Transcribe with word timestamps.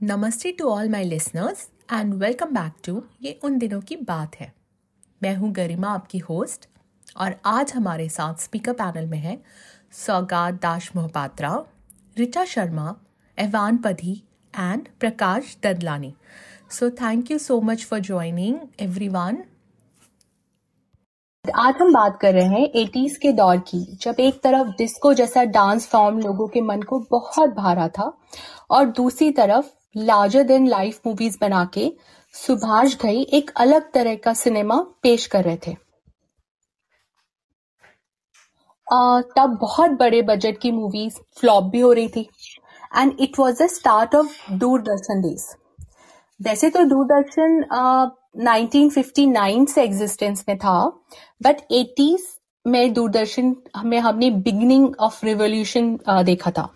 नमस्ते 0.00 0.50
to 0.52 0.68
all 0.70 0.88
my 0.88 1.04
listeners 1.04 1.66
and 1.92 2.12
welcome 2.14 2.50
back 2.54 2.72
to 2.86 3.02
ये 3.22 3.30
उन 3.44 3.56
दिनों 3.58 3.80
की 3.80 3.96
बात 3.98 4.34
है। 4.36 4.52
मैं 5.22 5.34
हूँ 5.36 5.50
गरिमा, 5.52 5.88
आपकी 5.88 6.18
होस्ट 6.18 6.66
और 7.16 7.34
आज 7.44 7.72
हमारे 7.72 8.08
साथ 8.08 8.42
स्पीकर 8.42 8.72
पैनल 8.72 9.06
में 9.06 9.18
है 9.18 9.36
Saugat 9.96 10.60
Das 10.62 10.90
Mohapatra, 10.96 11.50
Richa 12.16 12.44
Sharma, 12.44 12.94
Ahwan 13.38 13.76
Padhi 13.76 14.12
and 14.54 14.88
Prakash 15.00 15.56
Dadlani. 15.64 16.12
So 16.70 16.90
thank 16.92 17.30
you 17.30 17.38
so 17.38 17.60
much 17.60 17.84
for 17.84 18.00
joining 18.00 18.58
everyone 18.80 19.42
आज 21.44 21.74
हम 21.80 21.92
बात 21.92 22.18
कर 22.22 22.34
रहे 22.34 22.46
हैं 22.46 22.68
एटीज 22.76 23.16
के 23.16 23.32
दौर 23.32 23.58
की, 23.60 23.80
जब 24.02 24.20
एक 24.20 24.40
तरफ़ 24.42 24.68
डिस्को 24.78 25.12
जैसा 25.14 25.44
डांस 25.50 25.86
फॉर्म 25.88 26.18
लोगों 26.20 26.46
के 26.48 26.60
मन 26.60 26.82
को 26.82 26.98
बहुत 27.10 27.50
भारा 27.50 27.88
था, 27.88 28.12
और 28.70 28.86
दूसरी 28.92 29.30
तरफ़ 29.32 29.70
लार्जर 29.96 30.42
देन 30.42 30.66
लाइफ 30.68 31.00
मूवीज़ 31.06 31.38
बना 31.40 31.64
के 31.74 31.92
सुभाष 32.34 32.96
घई 32.96 33.22
एक 33.32 33.50
अलग 33.56 33.90
तरह 33.92 34.14
का 34.14 34.32
सिनेमा 34.34 34.76
पेश 35.02 35.26
कर 35.26 35.44
रहे 35.44 35.56
थे। 35.66 35.76
आ, 38.92 39.20
तब 39.36 39.58
बहुत 39.60 39.90
बड़े 39.90 40.22
बजट 40.22 40.58
की 40.58 40.70
मूवीज़ 40.70 41.16
फ्लॉप 41.40 41.64
भी 41.64 41.80
हो 41.80 41.92
रही 41.92 42.08
थी। 42.08 42.28
And 42.96 43.16
it 43.20 43.38
was 43.38 43.62
the 43.62 43.66
start 43.66 44.14
of 44.14 44.52
Doordarshan 44.52 45.22
days 45.22 45.46
वैसे 46.40 46.70
तो 46.70 46.84
दूरदर्शन 46.84 47.62
1959 48.38 49.66
से 49.66 49.82
एग्जिस्टेंस 49.82 50.44
में 50.48 50.56
था 50.58 50.80
बट 51.42 51.56
80s 51.72 52.26
में 52.66 52.92
दूरदर्शन 52.92 53.54
में 53.84 53.98
हमने 53.98 54.30
बिगनिंग 54.30 54.94
ऑफ़ 55.00 55.24
रिवोल्यूशन 55.26 55.98
देखा 56.10 56.50
था। 56.50 56.68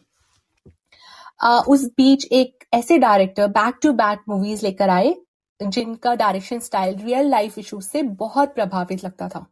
uh, 1.45 1.65
उस 1.69 1.85
बीच 1.97 2.27
एक 2.33 2.62
ऐसे 2.73 2.99
director 2.99 3.47
back 3.47 3.79
to 3.83 3.93
back 3.93 4.21
movies 4.29 4.63
लेकर 4.63 4.89
आए, 4.89 5.15
जिनका 5.61 6.15
direction 6.15 6.59
style 6.59 6.97
real 6.97 7.27
life 7.27 7.59
issues 7.59 7.89
से 7.89 8.03
बहुत 8.03 8.55
प्रभावित 8.55 9.05
लगता 9.05 9.29
था। 9.29 9.47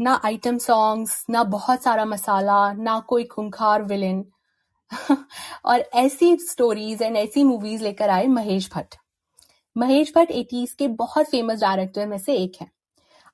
ना 0.00 0.20
आइटम 0.24 0.58
सॉन्ग्स 0.58 1.24
ना 1.30 1.42
बहुत 1.44 1.82
सारा 1.82 2.04
मसाला, 2.04 2.72
ना 2.72 2.98
कोई 3.00 3.24
खुंखार 3.24 3.82
विलेन 3.82 4.24
और 5.64 5.80
ऐसी 5.94 6.36
स्टोरीज 6.36 7.02
एंड 7.02 7.16
ऐसी 7.16 7.44
मूवीज़ 7.44 7.82
लेकर 7.82 8.10
आए 8.10 8.26
महेश 8.26 8.70
भट्ट। 8.74 8.94
महेश 9.76 10.12
भट्ट 10.16 10.30
एटीज 10.30 10.72
के 10.72 10.88
बहुत 10.88 11.26
फ़ेमस 11.26 11.60
डायरेक्टर 11.60 12.06
में 12.06 12.18
से 12.18 12.34
एक 12.34 12.52
है। 12.60 12.70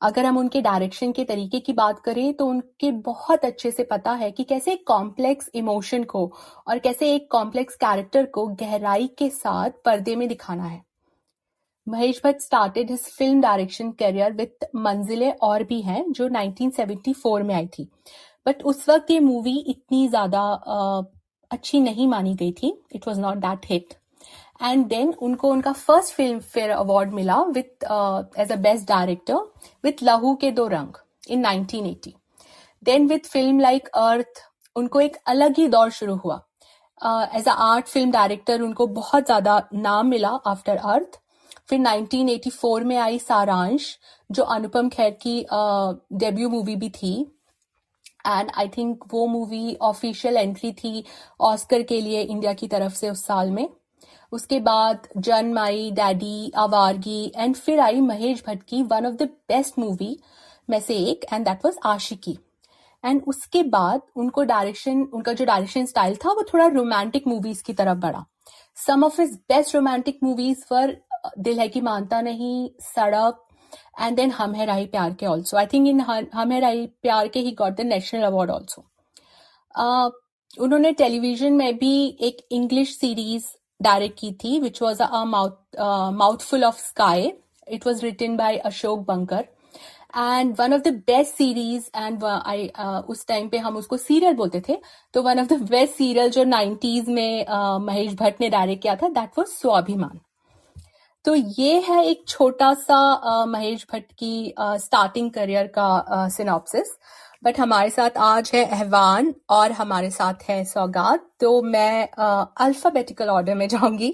अगर 0.04 0.26
हम 0.26 0.38
उनके 0.38 0.60
डायरेक्शन 0.60 1.12
के 1.12 1.24
तरीके 1.24 1.58
की 1.60 1.72
बात 1.72 1.98
करें 1.98 2.32
तो 2.34 2.46
उनके 2.46 2.90
बहुत 3.02 3.44
अच्छे 3.44 3.70
से 3.70 3.84
पता 3.84 4.12
है 4.12 4.30
कि 4.30 4.44
कैसे 4.44 4.72
एक 4.72 4.86
कॉम्प्लेक्स 4.86 5.50
इमोशन 5.54 6.04
को 6.04 6.26
और 6.68 6.78
कैसे 6.78 7.14
एक 7.14 7.30
कॉम्प्लेक्स 7.30 7.76
कैरेक्टर 7.76 8.26
को 8.26 8.46
गहराई 8.60 9.06
के 9.18 9.28
साथ 9.30 9.70
पर्दे 9.84 10.16
में 10.16 10.26
दिखाना 10.28 10.64
है। 10.64 10.82
Mahesh 11.86 12.20
Bhatt 12.24 12.40
started 12.40 12.90
his 12.90 13.00
film 13.08 13.40
direction 13.40 13.90
career 13.92 14.32
with 14.32 14.66
Manzilein 14.76 15.32
Aur 15.32 15.62
Bhi 15.64 15.80
हैं, 15.82 16.12
जो 16.12 16.28
1974 16.28 17.42
में 17.42 17.54
आई 17.54 17.66
थी। 17.68 17.88
बट 18.46 18.62
उस 18.62 18.88
वक्त 18.88 19.10
ये 19.10 19.20
मूवी 19.20 19.58
इतनी 19.60 20.06
ज़्यादा 20.08 20.42
अच्छी 21.50 21.80
नहीं 21.80 22.08
मानी 22.08 22.34
गई 22.34 22.52
थी। 22.52 22.78
It 22.94 23.08
was 23.08 23.20
not 23.20 23.36
that 23.38 23.66
hit 23.66 23.94
and 24.60 24.86
then 24.86 25.12
उनको 25.22 25.50
उनका 25.52 25.72
फ़र्स्ट 25.72 26.14
फ़िल्म 26.14 26.38
फेयर 26.40 26.70
अवार्ड 26.70 27.12
मिला 27.12 27.40
with 27.42 27.84
as 28.38 28.52
a 28.52 28.56
best 28.56 28.88
director 28.88 29.40
with 29.84 30.02
Lahu 30.02 30.34
Ke 30.40 30.50
Do 30.50 30.66
Rang 30.68 30.96
in 31.30 31.44
1980 31.46 32.12
then 32.82 33.06
with 33.08 33.26
film 33.26 33.60
like 33.60 33.88
Arth 33.88 34.42
उनको 34.76 35.00
एक 35.00 35.16
अलग 35.26 35.58
ही 35.58 35.66
दौर 35.68 35.90
शुरू 35.90 36.14
हुआ। 36.16 36.40
As 37.36 37.48
a 37.48 37.52
art 37.52 37.86
film 37.88 38.10
director 38.10 38.60
उनको 38.62 38.86
बहुत 38.86 39.24
ज़्यादा 39.26 39.62
नाम 39.74 40.06
मिला 40.06 40.28
आफ्टर 40.46 40.76
अर्थ 40.76 41.20
फिर 41.68 41.78
1984 41.80 42.82
में 42.84 42.96
आई 42.96 43.18
सारांश 43.18 43.86
जो 44.30 44.42
अनुपम 44.42 44.88
खेर 44.88 45.10
की 45.22 45.40
डेब्यू 45.50 46.48
uh, 46.48 46.54
मूवी 46.54 46.76
भी 46.76 46.88
थी। 46.90 47.14
एंड 48.26 48.50
आई 48.56 48.68
थिंक 48.68 49.04
वो 49.12 49.26
मूवी 49.26 49.74
ऑफिशियल 49.82 50.36
एंट्री 50.36 50.72
थी 50.72 51.04
ऑस्कर 51.40 51.82
के 51.82 52.00
लिए 52.00 52.20
इंडिया 52.22 52.52
की 52.52 52.68
तरफ़ 52.68 52.94
से 52.94 53.10
उस 53.10 53.24
साल 53.26 53.50
में। 53.50 53.68
उसके 54.34 54.58
बाद 54.60 55.08
जन 55.18 55.58
आई 55.58 55.90
डैडी, 55.90 56.52
आवारगी 56.56 57.32
एंड 57.36 57.56
फिर 57.56 57.80
आई 57.80 58.00
महेश 58.02 58.42
भट्ट 58.46 58.62
की 58.68 58.82
one 58.84 59.06
of 59.06 59.14
the 59.14 59.28
best 59.48 59.78
movie 59.78 60.16
में 60.68 60.78
से 60.80 60.96
एक 61.10 61.24
and 61.32 61.44
that 61.44 61.64
was 61.64 61.78
Aashiqui. 61.86 62.36
And 63.04 63.22
उसके 63.28 63.62
बाद 63.70 64.00
उनको 64.16 64.42
डायरेक्शन 64.44 65.02
उनका 65.04 65.32
जो 65.32 65.44
डायरेक्शन 65.44 65.86
स्टाइल 65.86 66.16
था, 66.16 66.30
वो 66.30 66.42
थोड़ा 66.52 66.66
रोमांटिक 66.66 67.26
मूवीज़ 67.26 67.62
की 67.64 67.72
तरफ़ 67.72 67.98
बढ़ा। 67.98 68.24
Some 68.76 69.04
of 69.04 69.20
his 69.20 69.34
best 69.48 69.74
romantic 69.74 70.18
movies 70.22 70.64
for 70.68 70.96
Dil 71.38 71.58
Hai 71.60 71.68
Ki 71.68 71.80
मानता 71.80 72.20
नहीं, 72.20 72.68
सड़क 72.82 73.40
एंड 74.00 74.16
देन 74.16 74.30
हम 74.30 74.54
है 74.54 74.66
राही 74.66 74.86
प्यार 74.86 75.14
के 75.14 75.26
ऑल्सो 75.26 75.56
आई 75.56 75.66
थिंक 75.72 75.88
इन 75.88 76.00
हम 76.34 76.52
Hai 76.52 76.60
Rahi 76.60 76.86
Pyar 77.02 77.28
Ke 77.28 77.40
he 77.40 77.52
got 77.58 77.76
the 77.76 77.86
national 77.86 78.22
award 78.22 78.50
also 78.50 78.84
उन्होंने 80.58 80.92
टेलीविज़न 80.92 81.52
में 81.52 81.76
भी 81.78 81.94
एक 82.20 82.46
इंग्लिश 82.52 82.96
सीरीज़ 82.98 83.46
डायरेक्ट 83.84 84.18
की 84.18 84.32
थी 84.44 84.58
which 84.60 84.82
was 84.82 85.02
a 85.02 85.24
mouth 85.26 85.80
mouthful 86.14 86.64
of 86.64 86.80
sky 86.80 87.32
it 87.68 87.86
was 87.86 88.02
written 88.02 88.36
by 88.36 88.56
Ashok 88.66 89.06
Banker 89.06 89.44
and 90.16 90.54
one 90.58 90.74
of 90.74 90.82
the 90.82 90.88
best 91.06 91.34
series 91.34 91.88
and 91.96 92.24
I 92.24 92.68
उस 93.08 93.26
time 93.26 93.48
पे 93.48 93.58
हम 93.58 93.76
उसको 93.76 93.96
सीरियल 93.96 94.34
बोलते 94.34 94.60
थे 94.68 94.78
तो 95.14 95.22
one 95.22 95.40
of 95.40 95.48
the 95.48 95.60
best 95.70 95.94
serial 95.94 96.30
जो 96.30 96.44
नाइन्टीज 96.44 97.08
में 97.08 97.46
uh, 97.46 97.80
महेश 97.80 98.14
भट्ट 98.14 98.40
ने 98.40 98.48
डायरेक्ट 98.50 98.82
किया 98.82 98.96
था 98.96 99.08
दैट 99.10 99.38
वॉज़ 99.38 99.48
स्वाभिमान 99.50 100.20
तो 101.24 101.34
ये 101.34 101.78
है 101.80 102.04
एक 102.04 102.24
छोटा 102.28 102.72
सा 102.78 103.00
uh, 103.22 103.46
महेश 103.48 103.86
भट्ट 103.92 104.12
की 104.12 104.54
स्टार्टिंग 104.58 105.28
uh, 105.28 105.34
करियर 105.34 105.66
का 105.78 106.28
सिनॉप्सिस 106.30 106.92
uh, 106.92 107.33
बट 107.44 107.58
हमारे 107.60 107.90
साथ 107.90 108.16
आज 108.18 108.50
है 108.54 108.64
अहवान 108.66 109.34
और 109.50 109.72
हमारे 109.72 110.10
साथ 110.10 110.48
है 110.48 110.64
सौगात 110.64 111.26
तो 111.40 111.50
मैं 111.62 112.08
अल्फाबेटिकल 112.64 113.28
ऑर्डर 113.28 113.54
में 113.54 113.66
जाऊँगी. 113.68 114.08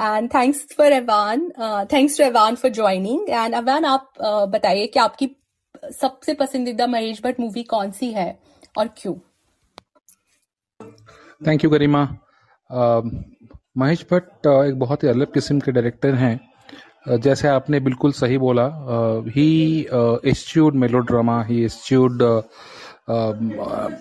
And 0.00 0.28
thanks 0.34 0.66
for 0.76 0.92
Ahwan 0.92 1.48
thanks 1.92 2.18
to 2.18 2.24
Ahwan 2.24 2.54
for 2.54 2.70
joining 2.70 3.30
and 3.30 3.54
Ahwan 3.54 3.84
आप 3.84 4.12
uh, 4.14 4.52
बताइए 4.52 4.86
कि 4.86 4.98
आपकी 4.98 5.30
सबसे 6.00 6.34
पसंदीदा 6.34 6.86
महेश 6.86 7.22
भट्ट 7.24 7.40
मूवी 7.40 7.62
कौन 7.64 7.90
सी 7.90 8.10
है 8.12 8.38
और 8.78 8.88
क्यों? 8.96 9.14
थैंक 11.46 11.64
यू 11.64 11.70
गरिमा 11.70 12.08
महेश 13.78 14.06
भट्ट 14.10 14.46
एक 14.46 14.78
बहुत 14.78 15.02
ही 15.02 15.08
अलग 15.08 15.32
किस्म 15.32 15.60
के 15.60 15.72
डायरेक्टर 15.72 16.14
हैं। 16.14 16.38
जैसे 17.08 17.48
आपने 17.48 17.80
बिल्कुल 17.80 18.12
सही 18.12 18.38
बोला 18.38 18.66
he 19.28 19.86
eschewed 20.24 20.74
melodrama 20.74 21.42
he 21.42 21.64
eschewed 21.64 22.22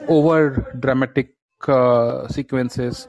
over 0.09 0.65
dramatic 0.75 1.35
sequences 2.31 3.07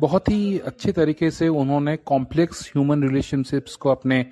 बहुत 0.00 0.28
ही 0.28 0.58
अच्छे 0.58 0.92
तरीके 0.92 1.30
से 1.30 1.48
उन्होंने 1.48 1.96
कॉम्प्लेक्स 1.96 2.68
ह्यूमन 2.68 3.02
रिलेशनशिप्स 3.02 3.76
को 3.76 3.90
अपने 3.90 4.26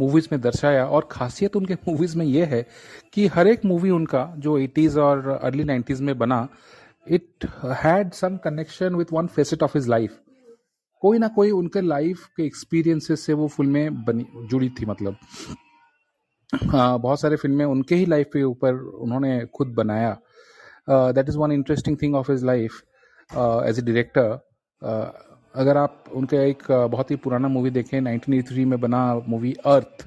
मूवीज़ 0.00 0.28
में 0.32 0.40
दर्शाया 0.40 0.86
और 0.86 1.08
खासियत 1.10 1.56
उनके 1.56 1.74
मूवीज़ 1.74 2.18
में 2.18 2.26
यह 2.26 2.46
है 2.46 2.66
कि 3.12 3.26
हर 3.26 3.46
एक 3.46 3.64
मूवी 3.64 3.90
उनका, 3.90 4.34
जो 4.38 4.60
80s 4.60 4.96
और 4.96 5.40
अर्ली 5.42 5.64
90s 5.64 6.00
में 6.00 6.18
बना 6.18 6.48
it 7.10 7.46
had 7.64 8.12
some 8.12 8.36
connection 8.36 8.94
with 8.94 9.12
one 9.12 9.26
facet 9.26 9.62
of 9.62 9.78
his 9.78 9.88
life 9.88 10.18
कोई 11.02 11.18
ना 11.18 11.28
कोई 11.28 11.50
उनके 11.50 11.80
लाइफ 11.80 12.26
के 12.36 12.44
एक्सपीरियंसेस 12.44 13.20
से 13.26 13.32
वो 13.32 13.46
फ़िल्में 13.48 14.04
बनी 14.04 14.26
जुड़ी 14.50 14.68
थी 14.70 14.86
मतलब। 14.86 15.16
आ, 16.74 16.96
बहुत 16.96 17.20
सारे 17.20 17.36
फ़िल्में 17.36 17.64
उनके 17.64 17.94
ही 17.94 18.06
लाइफ 18.06 18.28
के 18.32 18.42
ऊपर 18.42 18.74
उन्होंने 18.74 19.40
खुद 19.54 19.68
बनाया। 19.74 20.16
That 20.88 21.28
is 21.28 21.38
one 21.38 21.52
interesting 21.52 21.96
thing 22.02 22.14
of 22.14 22.30
his 22.32 22.44
life 22.44 22.80
as 23.30 23.78
a 23.78 23.82
director 23.82 25.26
अगर 25.54 25.76
आप 25.76 26.04
उनका 26.14 26.40
एक 26.40 26.62
बहुत 26.70 27.10
ही 27.10 27.16
पुराना 27.16 27.48
मूवी 27.48 27.70
देखें 27.70 28.00
1983 28.00 28.64
में 28.66 28.80
बना 28.80 29.02
movie 29.28 29.52
Arth 29.66 30.06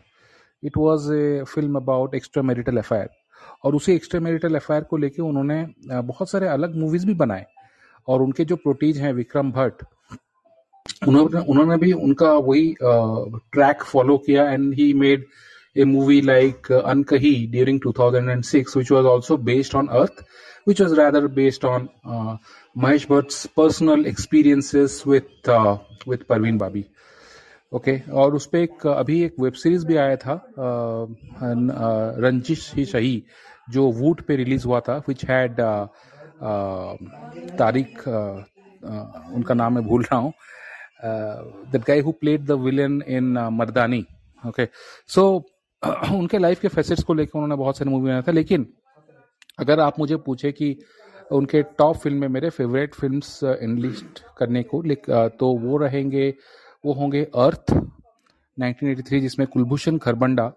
it 0.63 0.77
was 0.77 1.09
a 1.13 1.43
film 1.53 1.75
about 1.75 2.15
extra 2.15 2.43
marital 2.43 2.77
affair 2.77 3.09
और 3.63 3.75
उसी 3.75 3.93
एक्स्ट्रा 3.93 4.19
मैरिटल 4.21 4.55
अफेयर 4.55 4.83
को 4.83 4.97
लेके 4.97 5.21
उन्होंने 5.21 5.65
बहुत 6.03 6.29
सारे 6.29 6.47
अलग 6.47 6.75
मूवीज़ 6.75 7.05
भी 7.07 7.13
बनाए। 7.15 7.45
और 8.07 8.21
उनके 8.21 8.45
जो 8.45 8.55
प्रोटीज 8.55 8.97
हैं 8.97 9.11
विक्रम 9.13 9.51
भट्ट 9.51 9.83
उन्होंने 11.07 11.39
उन्होंने 11.41 11.77
भी 11.77 11.91
उनका 11.93 12.31
वही 12.47 12.75
ट्रैक 12.81 13.83
फॉलो 13.83 14.17
किया 14.25 14.49
and 14.51 14.73
he 14.73 14.93
made 14.93 15.25
a 15.75 15.83
movie 15.85 16.21
like 16.21 16.71
Ankahee 16.71 17.35
during 17.51 17.79
2006 17.81 18.75
which 18.75 18.91
was 18.91 19.05
also 19.05 19.37
based 19.49 19.75
on 19.75 19.87
Arth 19.99 20.19
which 20.67 20.81
was 20.81 20.93
rather 20.99 21.27
based 21.37 21.65
on 21.65 21.87
Mahesh 22.75 23.07
Bhatt 23.09 23.33
personal 23.57 24.05
experiences 24.07 25.03
with 25.07 25.49
with 26.07 26.27
Parveen 26.29 26.57
Babi 26.57 26.85
okay 27.71 27.99
और 28.13 28.35
उस 28.35 28.45
पर 28.45 28.57
एक, 28.57 28.87
अभी 28.87 29.21
एक 29.23 29.35
वेब 29.39 29.53
सीरीज़ 29.53 29.85
भी 29.87 29.95
आया 29.97 30.15
था 30.15 30.41
रंजिश 32.25 32.71
ही 32.75 32.85
शही 32.85 33.21
जो 33.69 33.91
वूट 33.91 34.21
पे 34.21 34.35
रिलीज़ 34.35 34.65
हुआ 34.67 34.79
था 34.79 34.97
विच 35.07 35.25
हैड 35.25 35.61
तारीख 37.57 38.07
उनका 38.07 39.53
नाम 39.53 39.73
मैं 39.75 39.83
भूल 39.83 40.03
रहा 40.03 40.19
हूँ 40.19 40.33
that 41.05 41.81
guy 41.81 41.99
who 41.99 42.11
played 42.11 42.45
the 42.45 42.51
villain 42.51 43.01
in 43.07 43.37
Mardaani 43.51 44.05
okay 44.47 44.67
so 45.07 45.45
उनके 46.11 46.37
लाइफ 46.37 46.59
के 46.59 46.67
फैसेट्स 46.67 47.03
को 47.03 47.13
लेकर 47.13 47.31
उन्होंने 47.35 47.55
बहुत 47.55 47.77
सारी 47.77 47.91
मूवी 47.91 48.05
बनाया 48.05 48.21
था 48.21 48.31
लेकिन 48.31 48.73
अगर 49.59 49.79
आप 49.79 49.99
मुझे 49.99 50.15
पूछे 50.15 50.51
कि 50.51 50.77
उनके 51.31 51.63
टॉप 51.63 51.95
फ़िल्म 51.95 52.17
में 52.17 52.27
मेरे 52.27 52.49
फेवरेट 52.49 52.93
फिल्म्स 52.93 53.43
इनलिस्ट 53.43 54.23
करने 54.37 54.63
को 54.63 54.83
तो 55.29 55.57
वो 55.57 55.77
रहेंगे 55.77 56.33
वो 56.85 56.93
होंगे 56.93 57.23
अर्थ 57.23 57.73
1983 58.61 59.19
जिसमें 59.19 59.47
कुलभूषण 59.47 59.97
खरबंडा 59.97 60.49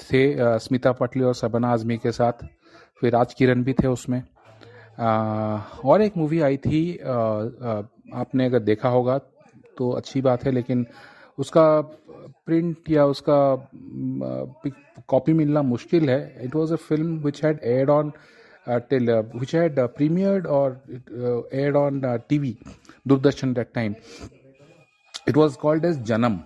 थे 0.00 0.36
स्मिता 0.58 0.92
पटली 0.92 1.22
और 1.22 1.34
सबना 1.34 1.68
आजमी 1.68 1.98
के 1.98 2.12
साथ 2.12 2.32
फिर 3.00 3.12
राज 3.12 3.34
किरण 3.34 3.62
भी 3.64 3.72
थे 3.72 3.86
उसमें। 3.86 4.22
आ, 4.98 5.56
और 5.84 6.02
एक 6.02 6.16
मूवी 6.16 6.40
आई 6.40 6.56
थी 6.56 6.98
आपने 6.98 8.46
अगर 8.46 8.58
देखा 8.58 8.88
होगा 8.88 9.18
तो 9.78 9.90
अच्छी 9.92 10.20
बात 10.20 10.44
है, 10.44 10.52
लेकिन 10.52 10.86
उसका 11.38 11.80
प्रिंट 12.46 12.90
या 12.90 13.04
उसका 13.06 13.38
कॉपी 15.08 15.32
मिलना 15.32 15.62
मुश्किल 15.64 16.08
है। 16.10 16.44
It 16.44 16.54
was 16.56 16.72
a 16.72 16.76
film 16.78 17.16
which 17.24 17.44
had 17.44 17.60
aired 17.64 17.90
on 17.90 18.12
till 18.68 19.10
which 19.34 19.54
had 19.54 19.80
premiered 19.96 20.46
और 20.48 21.48
aired 21.54 21.76
on 21.76 22.00
TV 22.28 22.56
Doordarshan 23.08 23.52
that 23.54 23.72
time 23.74 23.94
it 25.28 25.36
was 25.36 25.56
called 25.58 25.84
as 25.84 26.02
Janam 26.06 26.38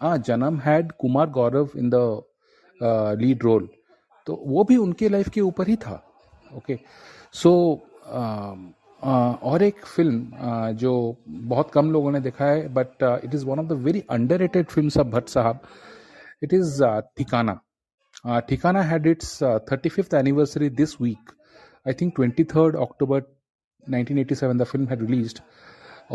हाँ 0.00 0.16
Janam 0.26 0.58
had 0.60 0.92
Kumar 1.00 1.30
Gaurav 1.30 1.70
in 1.76 1.90
the 1.94 2.22
lead 3.20 3.42
role 3.44 3.68
तो 4.26 4.42
वो 4.46 4.64
भी 4.64 4.76
उनके 4.76 5.08
life 5.08 5.28
के 5.28 5.40
ऊपर 5.40 5.68
ही 5.68 5.76
था। 5.76 6.02
Okay 6.50 6.74
okay. 6.74 6.84
सो 7.34 7.50
और 9.02 9.62
एक 9.62 9.84
फ़िल्म 9.86 10.72
जो 10.78 10.92
बहुत 11.28 11.70
कम 11.74 11.90
लोगों 11.92 12.10
ने 12.12 12.20
देखा 12.20 12.44
है 12.44 12.68
but 12.74 13.02
it 13.24 13.34
is 13.34 13.44
one 13.46 13.58
of 13.58 13.66
the 13.66 13.72
very 13.84 14.02
under 14.10 14.38
rated 14.38 14.66
film 14.66 15.00
of 15.00 15.06
Bhatt 15.14 15.28
साहब. 15.28 15.60
It 16.42 16.54
is 16.54 16.82
Thikana 17.18 17.58
Thikana 18.48 18.82
had 18.82 19.06
its 19.06 19.42
thirty 19.72 19.88
fifth 19.88 20.14
anniversary 20.14 20.68
this 20.80 21.00
week 21.00 21.32
I 21.86 21.92
think 22.00 22.12
twenty 22.16 22.44
third 22.54 22.76
October 22.76 23.22
1987 23.86 24.58
the 24.58 24.64
film 24.64 24.86
had 24.88 25.00
released 25.00 25.38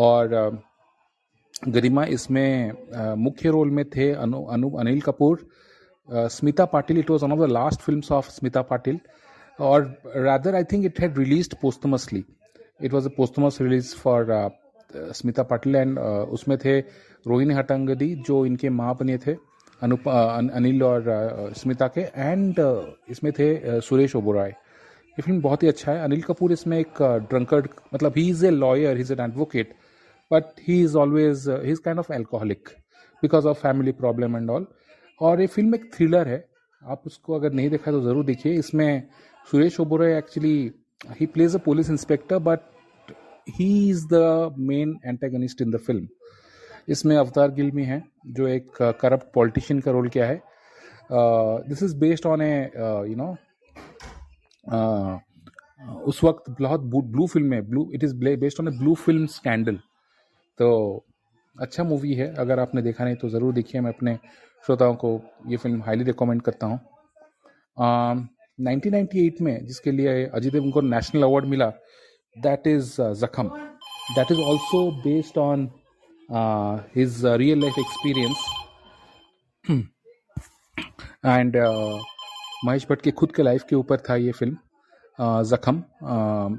और 0.05 0.61
गरिमा 1.69 2.03
इसमें 2.15 3.15
मुख्य 3.17 3.49
role 3.49 3.69
में 3.69 3.83
थे 3.95 4.11
Anu 4.13 4.43
Anu, 4.45 4.69
Anil 4.69 5.01
Kapoor 5.01 5.47
Smita 6.09 6.65
Patil. 6.65 6.97
It 6.99 7.09
was 7.09 7.23
one 7.25 7.31
of 7.31 7.39
the 7.39 7.51
last 7.51 7.81
film 7.81 8.15
of 8.15 8.29
Smita 8.31 8.61
Patil 8.71 8.99
और 9.59 9.93
rather 10.15 10.55
I 10.55 10.63
think 10.71 10.85
it 10.85 10.99
had 11.01 11.17
release 11.17 11.49
posthumously 11.61 12.23
it 12.79 12.93
was 12.93 13.05
a 13.05 13.11
posthumous 13.17 13.61
release 13.61 13.95
for 13.97 14.51
Smita 15.13 15.43
Patil 15.43 15.75
and 15.75 15.99
उसमें 15.99 16.57
थे 16.57 16.79
रोहिणी 16.79 17.53
हटंगदी 17.53 18.13
जो 18.27 18.45
इनके 18.45 18.69
माँ 18.71 18.95
बने 18.99 19.17
थे, 19.17 19.35
अनुप 19.81 20.07
अनिल 20.09 20.83
और 20.83 21.53
स्मिता 21.57 21.87
के 21.97 22.01
एंड 22.01 22.59
इसमें 23.09 23.31
थे 23.39 23.79
सुरेश 23.81 24.15
ओबोराय। 24.15 24.49
ये 24.49 25.21
फ़िल्म 25.21 25.41
बहुत 25.41 25.63
ही 25.63 25.67
अच्छा 25.67 25.91
है। 25.91 26.03
अनिल 26.03 26.21
कपूर 26.21 26.51
इसमें 26.51 26.77
एक 26.79 27.01
ड्रंकर्ड 27.29 27.67
मतलब 27.93 28.13
he 28.17 28.29
is 28.29 28.45
a 28.45 28.49
lawyer 28.51 28.95
he 28.95 29.01
is 29.01 29.13
an 29.13 29.19
advocate 29.21 29.73
but 30.31 30.59
he 30.67 30.81
is 30.83 30.97
always 30.97 31.47
he 31.49 31.71
is 31.71 31.81
kind 31.81 31.99
of 31.99 32.11
alcoholic 32.13 32.69
because 33.23 33.47
of 33.47 33.61
family 33.61 33.91
problem 34.01 34.37
and 34.37 34.49
all 34.49 34.67
और 35.21 35.41
ये 35.41 35.47
फ़िल्म 35.47 35.75
एक 35.75 35.93
थ्रिलर 35.93 36.27
है। 36.27 36.45
आप 36.81 37.03
उसको 37.05 37.35
अगर 37.35 37.53
नहीं 37.53 37.69
देखा 37.69 37.91
तो 37.91 38.01
ज़रूर 38.01 38.25
देखिए। 38.25 38.53
इसमें 38.59 39.03
Suresh 39.47 39.79
Oberoi 39.79 40.17
actually 40.17 40.71
he 41.01 41.25
plays 41.27 41.55
a 41.55 41.59
police 41.65 41.89
inspector 41.89 42.37
but 42.39 42.59
he 43.49 43.89
is 43.89 44.05
the 44.07 44.55
main 44.59 44.99
antagonist 45.05 45.61
in 45.61 45.71
the 45.71 45.77
film 45.77 46.07
इसमें 46.89 47.15
अवतार 47.17 47.51
गिल 47.51 47.71
भी 47.71 47.83
हैं, 47.83 48.03
जो 48.27 48.47
एक 48.47 48.71
करप्ट 49.01 49.33
पॉलिटिशियन 49.33 49.79
का 49.79 49.91
रोल 49.91 50.07
किया 50.09 50.25
है। 50.25 50.41
This 51.69 51.83
is 51.83 51.95
based 51.99 52.25
on 52.25 52.41
a 52.41 52.71
you 52.75 53.15
know 53.17 53.35
उस 56.07 56.23
वक्त 56.23 56.49
बहुत 56.61 56.81
ब्लू 56.81 57.27
फ़िल्म 57.27 57.53
है। 57.53 57.61
Blue 57.69 57.89
it 57.95 58.03
is 58.03 58.15
based 58.15 58.59
on 58.61 58.67
a 58.67 58.77
blue 58.77 58.93
film 58.95 59.25
scandal 59.27 59.75
तो 60.59 61.05
अच्छा 61.55 61.83
मूवी 61.83 62.13
है। 62.13 62.33
अगर 62.35 62.59
आपने 62.59 62.81
देखा 62.81 63.03
नहीं 63.03 63.15
तो 63.15 63.29
ज़रूर 63.29 63.53
देखिए। 63.53 63.81
मैं 63.81 63.91
अपने 63.93 64.15
श्रोताओं 64.65 64.95
को 64.95 65.19
ये 65.47 65.57
फ़िल्म 65.57 65.81
हाईली 65.83 66.03
रिकमेंड 66.03 66.41
करता 66.41 66.67
हूँ। 66.67 66.79
नाइनटीन 68.59 68.91
नाइन्टी 68.91 69.31
में 69.41 69.65
जिसके 69.65 69.91
लिए 69.91 70.25
अजय 70.25 70.49
देव 70.49 70.71
को 70.71 70.81
नेशनल 70.81 71.23
अवार्ड 71.23 71.45
मिला 71.45 71.69
that 72.37 72.67
is 72.67 73.01
Zakhm 73.01 73.49
that 74.15 74.31
is 74.31 74.39
also 74.39 74.91
based 74.91 75.37
on 75.37 75.69
his 76.95 77.21
real 77.25 77.61
life 77.61 77.79
experience 77.79 78.45
and 81.25 81.57
Mahesh 82.65 82.87
Bhatt 82.89 83.01
के 83.01 83.11
खुद 83.11 83.31
के 83.31 83.43
लाइफ 83.43 83.63
के 83.63 83.75
ऊपर 83.75 83.97
था 83.97 84.15
ये 84.15 84.31
फ़िल्म 84.31 84.57
जखम 85.19 85.83
uh, 86.03 86.57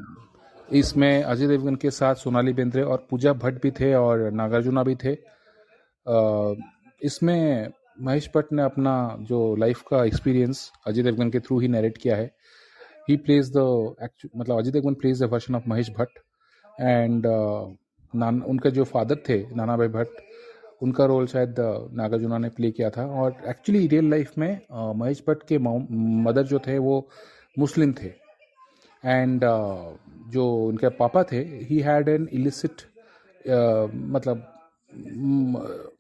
इसमें 0.72 1.22
अजय 1.22 1.46
देवगन 1.46 1.74
के 1.74 1.90
साथ 1.90 2.14
सोनाली 2.14 2.52
बेंद्रे 2.52 2.82
और 2.82 3.06
पूजा 3.10 3.32
भट्ट 3.32 3.62
भी 3.62 3.70
थे 3.70 3.94
और 3.94 4.30
नागार्जुना 4.30 4.82
भी 4.82 4.94
थे। 4.94 5.14
Uh, 6.06 6.56
इसमें 7.02 7.68
महेश 8.00 8.30
भट्ट 8.34 8.52
ने 8.52 8.62
अपना 8.62 8.94
जो 9.20 9.38
लाइफ 9.56 9.82
का 9.90 10.04
एक्सपीरियंस 10.04 10.70
अजय 10.86 11.02
देवगन 11.02 11.30
के 11.30 11.40
थ्रू 11.40 11.58
ही 11.60 11.68
नरेट 11.68 11.96
किया 11.98 12.16
है। 12.16 12.30
ही 13.08 13.16
प्लेज 13.16 13.50
द 13.56 13.58
मतलब 14.36 14.58
Ajay 14.58 14.70
Devgan 14.70 14.94
plays 14.94 15.22
the 15.22 15.28
version 15.32 15.54
of 15.54 15.68
Mahesh 15.68 15.90
Bhatt. 15.98 16.18
And 16.80 17.26
नान 18.14 18.40
उनका 18.42 18.70
जो 18.70 18.84
फादर 18.84 19.16
थे 19.28 19.38
नाना 19.56 19.76
भाई 19.76 19.88
भट्ट 19.88 20.20
उनका 20.82 21.04
रोल 21.04 21.26
शायद 21.26 21.54
uh, 21.54 21.94
नागार्जुना 21.96 22.38
ने 22.38 22.48
प्ले 22.48 22.70
किया 22.70 22.90
था। 22.90 23.06
और 23.20 23.36
एक्चुअली 23.48 23.86
रियल 23.86 24.10
लाइफ 24.10 24.36
में 24.38 24.60
uh, 24.60 24.94
महेश 24.96 25.22
भट्ट 25.28 25.42
के 25.48 25.58
मदर 25.58 26.42
जो 26.42 26.58
थे 26.66 26.78
वो 26.78 27.08
मुस्लिम 27.56 27.92
थे। 27.92 28.12
एंड 29.04 29.44
uh, 29.44 30.30
जो 30.32 30.46
उनके 30.66 30.88
पापा 30.96 31.22
थे 31.32 31.40
ही 31.62 31.78
हैड 31.80 32.08
एन 32.08 32.28
इलिसिट 32.32 32.82
मतलब 34.12 34.44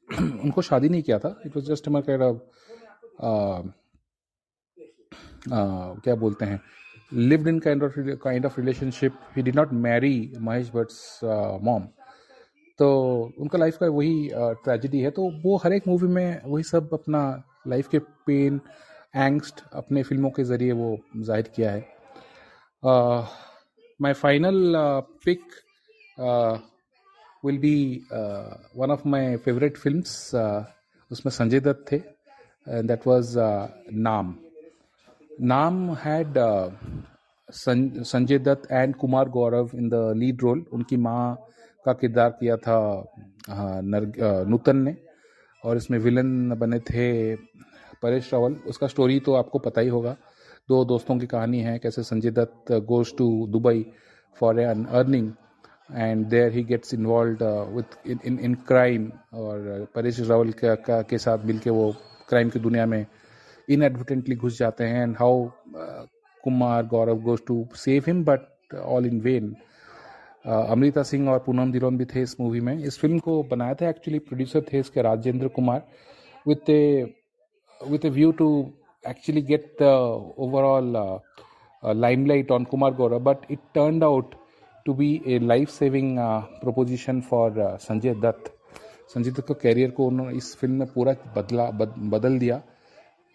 उनको 0.44 0.62
शादी 0.62 0.88
नहीं 0.88 1.02
किया 1.02 1.18
था। 1.18 1.34
इट 1.46 1.56
वॉज़ 1.56 1.66
जस्ट 1.66 1.88
ऑफ़ 1.88 2.04
क्या 6.04 6.14
बोलते 6.16 6.44
हैं? 6.44 6.60
Lived 7.12 7.48
in 7.48 7.58
kind 7.58 7.82
of 7.82 7.98
kind 8.22 8.46
of 8.46 8.60
relationship 8.60 9.18
he 9.36 9.42
did 9.42 9.56
not 9.56 9.72
marry 9.84 10.32
Mahesh 10.38 10.70
Bhatt's 10.74 11.20
mom 11.64 11.86
तो 12.78 12.88
उनका 13.40 13.58
लाइफ 13.58 13.76
का 13.76 13.86
वही 13.88 14.28
ट्रेजिडी 14.64 15.00
है। 15.00 15.10
तो 15.10 15.30
वो 15.44 15.56
हर 15.64 15.72
एक 15.72 15.86
मूवी 15.88 16.08
में 16.08 16.40
वही 16.44 16.62
सब 16.64 16.90
अपना 16.94 17.22
लाइफ 17.68 17.88
के 17.88 17.98
पेन 17.98 18.60
एंगस्ट 19.16 19.62
अपने 19.74 20.02
फ़िल्मों 20.02 20.30
के 20.30 20.44
ज़रिए 20.44 20.72
वो 20.72 20.98
ज़ाहिर 21.18 21.50
किया 21.56 21.70
है। 21.70 21.80
My 24.00 24.12
final 24.12 24.74
pick 25.24 25.40
will 27.44 27.58
be 27.58 27.76
one 28.76 28.90
of 28.90 29.06
my 29.08 29.36
favourite 29.44 29.76
film 29.78 30.00
उसमें 31.10 31.30
संजय 31.30 31.60
दत्त 31.60 31.84
थे 31.92 31.98
दैट 32.82 33.06
वॉज़ 33.06 33.36
नाम 33.98 34.34
नाम 35.42 35.90
had 36.04 36.38
Sanjay 37.48 38.38
Dutt 38.38 38.72
and 38.72 38.94
Kumar 38.96 39.28
Gaurav 39.28 39.70
in 39.74 39.88
the 39.88 40.12
lead 40.16 40.42
role 40.42 40.64
उनकी 40.72 40.96
माँ 40.98 41.36
का 41.84 41.92
किरदार 41.92 42.30
किया 42.40 42.56
था 42.56 42.78
नूतन 43.50 44.76
ने, 44.76 44.96
और 45.62 45.76
इसमें 45.76 45.98
विलन 45.98 46.54
बने 46.58 46.78
थे 46.80 47.34
परेश 48.02 48.32
रावल। 48.32 48.56
उसका 48.68 48.86
स्टोरी 48.86 49.18
तो 49.20 49.34
आपको 49.34 49.58
पता 49.58 49.80
ही 49.80 49.88
होगा। 49.88 50.16
दो 50.68 50.84
दोस्तों 50.84 51.18
की 51.18 51.26
कहानी 51.26 51.60
है, 51.60 51.78
कैसे 51.78 52.02
Sanjay 52.02 52.30
Dutt 52.30 52.72
goes 52.88 53.16
to 53.18 53.46
Dubai 53.48 53.84
for 54.36 54.60
an 54.60 54.84
earning 54.84 55.32
and 55.90 56.30
there 56.30 56.50
he 56.50 56.62
gets 56.62 56.92
involved 56.92 57.42
uh, 57.42 57.64
with 57.72 57.86
in, 58.04 58.38
in 58.38 58.56
और 59.34 59.86
परेश 59.94 60.20
रावल 60.20 60.52
का, 60.52 60.74
का 60.74 61.16
साथ 61.16 61.44
मिलके 61.44 61.70
वो 61.70 61.94
क्राइम 62.28 62.50
की 62.50 62.58
दुनिया 62.58 62.86
में 62.86 63.06
इनएडवर्टेंटली 63.68 64.36
घुस 64.36 64.58
जाते 64.58 64.84
हैं 64.84 65.02
and 65.02 65.16
how 65.18 65.48
Kumar 66.44 66.86
Gaurav 66.86 67.20
goes 67.22 67.40
to 67.46 67.66
save 67.74 68.04
him 68.06 68.24
but 68.24 68.74
all 68.74 69.06
in 69.06 69.20
vain 69.20 69.54
Amrita 70.46 71.02
Singh 71.02 71.30
और 71.30 71.38
पूनम 71.46 71.72
दिलोन 71.72 71.98
भी 71.98 72.04
थे 72.04 72.22
इस 72.22 72.40
मूवी 72.40 72.60
में। 72.60 72.78
इस 72.78 72.98
फ़िल्म 72.98 73.18
को 73.18 73.42
बनाया 73.42 73.74
था 73.74 73.88
एक्चुअली 73.88 74.18
प्रोड्यूसर 74.18 74.64
थे 74.72 74.78
इसके 74.78 75.02
Rajendra 75.02 75.48
Kumar 75.48 75.86
with 76.48 76.70
a 76.70 77.14
view 77.80 78.32
to 78.32 78.72
actually 79.04 79.42
get 79.42 79.78
the 79.78 79.90
overall 80.36 80.96
uh, 80.96 81.18
uh, 81.82 81.94
limelight 81.94 82.50
on 82.50 82.66
Kumar 82.66 82.92
Gaurav, 82.92 83.22
but 83.22 83.44
it 83.48 83.60
turned 83.74 84.02
out 84.02 84.34
to 84.86 84.94
be 84.94 85.22
a 85.26 85.38
life 85.40 85.70
saving 85.70 86.18
uh, 86.18 86.42
proposition 86.62 87.20
for 87.22 87.46
uh, 87.60 87.76
Sanjay 87.78 88.14
Dutt 88.22 88.52
Sanjay 89.14 89.30
Dutt 89.30 89.46
का 89.48 89.54
career 89.62 89.90
को 89.90 90.06
उन्होंने 90.06 90.36
इस 90.36 90.54
film 90.56 90.74
में 90.74 90.92
पूरा 90.92 91.12
बदला 91.36 91.70
बद, 91.70 91.94
बदल 92.14 92.38
दिया। 92.38 92.62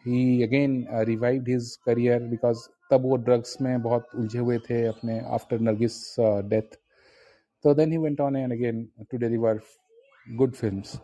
He 0.06 0.44
again 0.44 0.86
revive 1.08 1.46
his 1.50 1.76
career 1.86 2.24
because 2.30 2.68
तब 2.92 3.02
वो 3.02 3.16
ड्रग्स 3.26 3.58
में 3.62 3.82
बहुत 3.82 4.08
उलझे 4.20 4.40
हुए 4.40 4.58
थे 4.70 4.86
अपने 4.88 5.20
आफ्टर 5.36 5.60
नरगिस 5.60 6.16
डेथ 6.50 6.78
तो 7.66 7.74
then 7.74 7.92
he 7.92 7.98
went 7.98 8.22
on 8.22 8.36
and 8.36 8.54
again 8.54 8.84
to 9.12 9.18
deliver 9.18 9.60
good 10.28 10.52
films 10.54 10.96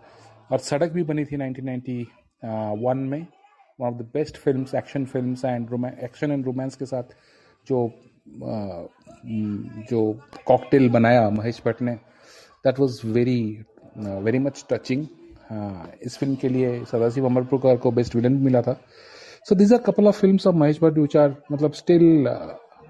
और 0.52 0.58
सड़क 0.60 0.92
भी 0.92 1.04
बनी 1.04 1.26
थी 1.26 1.38
1991 1.38 2.96
में। 2.96 3.26
One 3.82 3.88
of 3.88 3.96
the 3.96 4.10
best 4.14 4.38
films 4.38 4.76
action 4.76 5.06
films 5.06 5.46
and 5.46 5.86
action 6.04 6.32
and 6.32 6.46
romance 6.46 6.76
के 6.76 6.86
साथ 6.86 7.16
जो 7.68 7.90
जो 9.90 10.02
कॉकटेल 10.48 10.90
बनाया 10.90 11.30
महेश 11.30 11.62
भट्ट 11.66 11.82
ने 11.82 11.94
that 12.66 12.80
was 12.80 13.00
very 13.06 13.42
very 13.98 14.40
much 14.40 14.66
touching 14.72 15.06
इस 16.06 16.18
फ़िल्म 16.18 16.36
के 16.42 16.50
लिए 16.50 16.84
सदाशिव 16.86 17.26
अमरपुरकर 17.26 17.78
को 17.78 17.92
बेस्ट 17.92 18.16
विलन 18.16 18.34
मिला 18.44 18.62
था। 18.62 18.74
So 19.50 19.56
these 19.56 19.74
are 19.74 19.80
couple 19.82 20.08
of 20.08 20.20
films 20.22 20.48
of 20.48 20.56
Mahesh 20.56 20.80
Bhatt 20.84 20.98
which 20.98 21.18
are 21.18 21.36
मतलब 21.52 21.74
still 21.74 22.28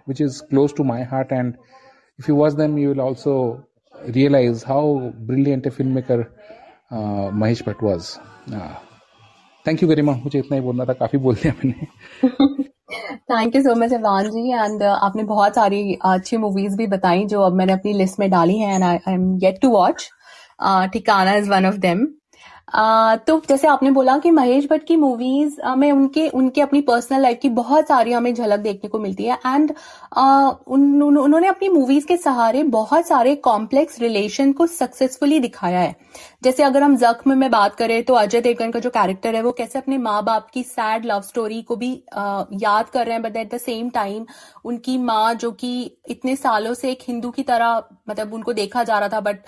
which 0.10 0.22
is 0.22 0.41
close 0.50 0.75
to 0.77 0.84
my 0.84 1.03
heart 1.12 1.31
and 1.31 1.53
if 2.19 2.29
you 2.29 2.36
watch 2.36 2.53
them 2.53 2.77
you 2.79 2.89
will 2.89 3.01
also 3.01 3.36
realise 3.96 4.63
how 4.67 4.98
brilliant 5.27 5.67
a 5.67 5.69
film 5.69 5.96
maker 5.96 6.25
Mahesh 7.34 7.63
Bhatt 7.67 7.84
was 7.84 8.15
thank 9.65 9.84
you 9.84 9.89
very 9.89 10.01
much 10.01 10.24
मुझे 10.24 10.39
इतना 10.39 10.55
ही 10.55 10.62
बोलना 10.62 10.86
था, 10.86 10.93
काफ़ी 10.93 11.19
बोल 11.19 11.36
दिया 11.36 11.53
मैंने। 11.63 12.67
Thank 13.29 13.55
you 13.55 13.62
so 13.62 13.75
much 13.75 13.93
Avan 13.93 14.29
ji 14.29 14.51
and 14.53 14.83
आपने 14.83 15.24
बहुत 15.25 15.55
सारी 15.55 15.98
अच्छी 16.05 16.38
मूवीज़ 16.38 16.77
भी 16.77 16.88
बताई 16.88 17.25
जो 17.25 17.41
अब 17.41 17.53
मैंने 17.53 17.74
अपनी 17.74 17.93
लिस्ट 17.93 18.19
में 18.19 18.29
डाली 18.31 18.57
हैं 18.57 18.75
and 18.75 18.83
I 18.83 19.13
am 19.13 19.33
get 19.39 19.59
to 19.62 19.69
watch 19.69 20.09
Thikana 20.93 21.33
is 21.36 21.50
one 21.50 21.65
of 21.65 21.75
them 21.79 22.07
तो 23.27 23.39
जैसे 23.50 23.67
आपने 23.67 23.91
बोला 23.91 24.17
कि 24.17 24.31
महेश 24.31 24.67
भट्ट 24.71 24.83
की 24.83 24.95
मूवीज़ 24.95 25.55
में 25.77 25.91
उनके 25.91 26.27
उनके 26.31 26.62
अपनी 26.62 26.81
पर्सनल 26.81 27.21
लाइफ 27.21 27.39
की 27.41 27.50
बहुत 27.51 27.88
सारी 27.88 28.12
हमें 28.12 28.33
झलक 28.33 28.59
देखने 28.59 28.89
को 28.89 29.00
मिलती 29.00 29.25
है 29.25 29.38
एंड 29.45 29.74
उन, 30.12 31.01
उन्होंने 31.01 31.48
अपनी 31.48 31.70
मूवीज़ 31.70 32.06
के 32.08 32.18
सहारे 32.18 32.63
बहुत 32.66 33.08
सारे 33.08 33.36
कॉम्प्लेक्स 33.38 34.00
रिलेशन 34.00 34.51
को 34.54 34.68
सक्सेसफुली 34.68 35.39
दिखाया 35.39 35.80
है। 35.80 35.96
जैसे 36.44 36.63
अगर 36.63 36.84
हम 36.84 36.96
जख्म 36.98 37.38
में 37.38 37.50
बात 37.51 37.75
करें 37.75 38.04
तो 38.04 38.13
अजय 38.13 38.42
देवगन 38.42 38.72
का 38.72 38.80
जो 38.80 38.89
कैरेक्टर 38.89 39.36
है 39.36 39.42
वो 39.42 39.51
कैसे 39.51 39.80
अपने 39.80 39.98
माँ 39.98 40.24
बाप 40.25 40.50
की 40.54 40.63
सैड 40.63 41.06
लव 41.06 41.22
स्टोरी 41.22 41.62
को 41.62 41.75
भी 41.75 42.04
आ, 42.13 42.44
याद 42.54 42.89
कर 42.89 43.06
रहे 43.06 43.13
हैं 43.13 43.22
but 43.24 43.38
at 43.38 43.54
the 43.54 43.58
same 43.58 43.89
time 43.89 44.25
उनकी 44.66 44.98
माँ 44.98 45.34
जो 45.34 45.51
कि 45.51 45.92
इतने 46.10 46.36
सालों 46.36 46.74
से 46.74 46.92
एक 46.92 47.00
हिंदू 47.08 47.32
की 47.32 47.44
तरह 47.44 47.84
मतलब 48.10 48.34
उनको 48.34 48.54
देखा 48.54 48.84
जा 48.84 49.00
रहा 49.00 49.10
था 49.10 49.20
बट 49.20 49.39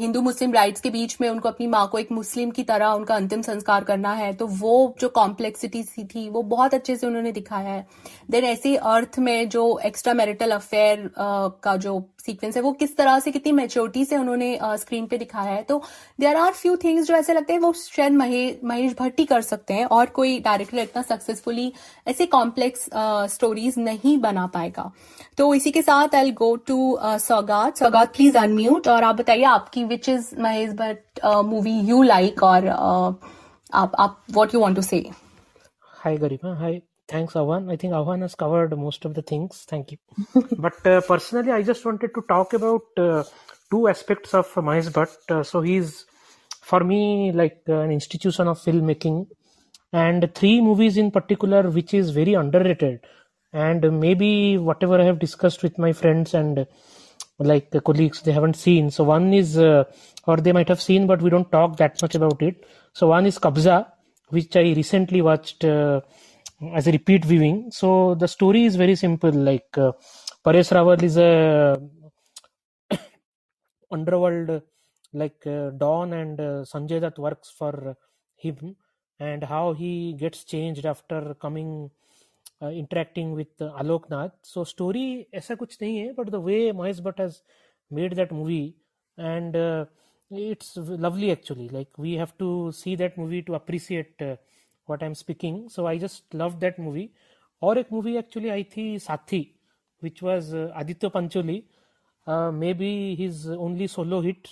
हिंदू 0.00 0.20
मुस्लिम 0.20 0.52
राइट्स 0.52 0.80
के 0.80 0.90
बीच 0.90 1.16
में 1.20 1.28
उनको 1.28 1.48
अपनी 1.48 1.66
माँ 1.66 1.86
को 1.88 1.98
एक 1.98 2.12
मुस्लिम 2.12 2.50
की 2.50 2.62
तरह 2.62 2.86
उनका 2.90 3.14
अंतिम 3.14 3.42
संस्कार 3.42 3.84
करना 3.84 4.12
है 4.12 4.32
तो 4.32 4.46
वो 4.46 4.94
जो 5.00 5.08
कॉम्प्लेक्सिटी 5.08 5.82
थी 6.04 6.28
वो 6.30 6.42
बहुत 6.42 6.74
अच्छे 6.74 6.96
से 6.96 7.06
उन्होंने 7.06 7.32
दिखाया 7.32 7.68
है। 7.68 7.86
देन 8.30 8.44
ऐसे 8.44 8.76
अर्थ 8.76 9.18
में 9.18 9.48
जो 9.48 9.73
एक्स्ट्रा 9.84 10.14
मैरिटल 10.14 10.50
अफेयर 10.50 11.10
का 11.18 11.76
जो 11.76 11.92
सीक्वेंस 12.20 12.56
है, 12.56 12.62
वो 12.62 12.72
किस 12.72 12.96
तरह 12.96 13.18
से 13.20 13.30
कितनी 13.30 13.52
मेच्योरिटी 13.52 14.04
से 14.04 14.16
उन्होंने 14.16 14.58
स्क्रीन 14.78 15.06
पे 15.06 15.18
दिखाया 15.18 15.52
है। 15.52 15.62
तो 15.62 15.82
देर 16.20 16.36
आर 16.36 16.52
फ्यू 16.52 16.76
थिंग्स 16.84 17.06
जो 17.06 17.14
ऐसे 17.14 17.34
लगते 17.34 17.52
हैं, 17.52 17.60
वो 17.60 17.72
शायद 17.72 18.12
महेश 18.64 18.94
भट्टी 19.00 19.24
कर 19.24 19.40
सकते 19.42 19.74
हैं 19.74 19.84
और 19.86 20.06
कोई 20.16 20.38
डायरेक्टर 20.40 20.78
इतना 20.78 21.02
सक्सेसफुली 21.02 21.72
ऐसे 22.06 22.26
कॉम्प्लेक्स 22.26 22.88
स्टोरीज 23.34 23.78
नहीं 23.78 24.16
बना 24.20 24.46
पाएगा। 24.54 24.90
तो 25.38 25.52
इसी 25.54 25.70
के 25.70 25.82
साथ 25.82 26.14
आई 26.14 26.30
गो 26.32 26.54
टू 26.66 26.98
सौगात 27.02 27.78
सौगात 27.78 28.14
प्लीज़ 28.16 28.38
अनम्यूट 28.38 28.88
और 28.88 29.04
आप 29.04 29.16
बताइए 29.16 29.44
आपकी 29.50 29.84
which 29.84 30.08
is 30.08 30.34
Mahesh 30.40 30.72
Bhatt 30.74 31.24
movie 31.46 31.78
you 31.90 32.02
like 32.02 32.42
और 32.42 32.68
आप 32.68 33.94
आप 33.98 34.18
what 34.32 34.54
you 34.54 34.60
want 34.60 34.76
to 34.76 34.82
say 34.82 35.04
hi 36.04 36.16
Garima 36.16 36.54
hi 36.58 36.80
Thanks, 37.06 37.34
Avan. 37.34 37.70
I 37.70 37.76
think 37.76 37.92
Avan 37.92 38.22
has 38.22 38.34
covered 38.34 38.76
most 38.78 39.04
of 39.04 39.14
the 39.14 39.22
things. 39.22 39.64
Thank 39.68 39.92
you. 39.92 39.98
but 40.58 40.86
uh, 40.86 41.00
personally, 41.02 41.52
I 41.52 41.62
just 41.62 41.84
wanted 41.84 42.14
to 42.14 42.22
talk 42.22 42.54
about 42.54 42.82
uh, 42.96 43.24
two 43.70 43.88
aspects 43.88 44.32
of 44.32 44.46
Mahesh 44.54 44.90
Bhatt. 44.90 45.16
Uh, 45.28 45.42
so 45.42 45.60
he's, 45.60 46.06
for 46.62 46.80
me, 46.80 47.30
like 47.32 47.62
uh, 47.68 47.80
an 47.80 47.90
institution 47.90 48.48
of 48.48 48.58
filmmaking, 48.58 49.26
and 49.92 50.34
three 50.34 50.60
movies 50.60 50.96
in 50.96 51.10
particular, 51.10 51.70
which 51.70 51.92
is 51.92 52.10
very 52.10 52.34
underrated. 52.34 53.00
And 53.52 54.00
maybe 54.00 54.58
whatever 54.58 55.00
I 55.00 55.04
have 55.04 55.18
discussed 55.18 55.62
with 55.62 55.78
my 55.78 55.92
friends 55.92 56.34
and 56.34 56.66
like 57.38 57.70
colleagues, 57.84 58.22
they 58.22 58.32
haven't 58.32 58.56
seen. 58.56 58.90
So 58.90 59.04
one 59.04 59.32
is, 59.32 59.58
uh, 59.58 59.84
or 60.26 60.38
they 60.38 60.52
might 60.52 60.68
have 60.68 60.80
seen, 60.82 61.06
but 61.06 61.22
we 61.22 61.30
don't 61.30 61.50
talk 61.52 61.76
that 61.76 62.00
much 62.00 62.14
about 62.14 62.40
it. 62.42 62.66
So 62.92 63.08
one 63.08 63.26
is 63.26 63.38
Kabza, 63.38 63.86
which 64.30 64.56
I 64.56 64.62
recently 64.72 65.22
watched 65.22 65.64
uh, 65.64 66.00
as 66.73 66.87
a 66.87 66.91
repeat 66.91 67.25
viewing. 67.25 67.71
So 67.71 68.15
the 68.15 68.27
story 68.27 68.65
is 68.65 68.75
very 68.75 68.95
simple. 68.95 69.31
Like 69.31 69.77
uh, 69.77 69.93
Paresh 70.45 70.71
Rawal 70.71 71.01
is 71.03 71.17
a 71.17 71.79
underworld 73.91 74.61
like 75.13 75.45
uh, 75.47 75.71
Dawn 75.71 76.13
and 76.13 76.39
uh, 76.39 76.63
Sanjay 76.71 76.99
that 77.01 77.17
works 77.17 77.49
for 77.49 77.95
him, 78.35 78.75
and 79.19 79.43
how 79.43 79.73
he 79.73 80.13
gets 80.13 80.43
changed 80.43 80.85
after 80.85 81.33
coming 81.41 81.89
uh, 82.61 82.67
interacting 82.67 83.33
with 83.33 83.47
uh, 83.61 83.71
Alok 83.81 84.09
Nath. 84.09 84.33
So 84.43 84.63
story 84.63 85.27
ऐसा 85.33 85.55
कुछ 85.57 85.77
नहीं 85.81 85.97
है, 85.97 86.15
but 86.15 86.31
the 86.31 86.39
way 86.39 86.71
Mahesh 86.71 87.01
Bhatt 87.01 87.19
has 87.19 87.41
made 87.89 88.15
that 88.15 88.31
movie 88.31 88.75
and 89.17 89.55
uh, 89.55 89.85
it's 90.29 90.77
lovely 90.77 91.31
actually. 91.31 91.69
Like 91.69 91.97
we 91.97 92.13
have 92.13 92.37
to 92.37 92.71
see 92.71 92.95
that 92.95 93.17
movie 93.17 93.41
to 93.43 93.55
appreciate 93.55 94.21
uh, 94.21 94.35
what 94.86 95.02
I'm 95.02 95.14
speaking. 95.14 95.68
So 95.68 95.86
I 95.86 95.98
just 95.98 96.34
loved 96.34 96.60
that 96.60 96.78
movie. 96.78 97.08
और 97.62 97.78
एक 97.78 97.92
movie 97.92 98.16
actually 98.16 98.48
आई 98.48 98.64
थी 98.76 98.98
साथी 98.98 99.46
was 100.22 100.52
uh, 100.52 100.70
Aditya 100.76 101.10
Pancholi. 101.10 101.64
Uh, 102.26 102.50
maybe 102.50 103.14
his 103.14 103.48
only 103.48 103.86
solo 103.86 104.20
hit. 104.20 104.48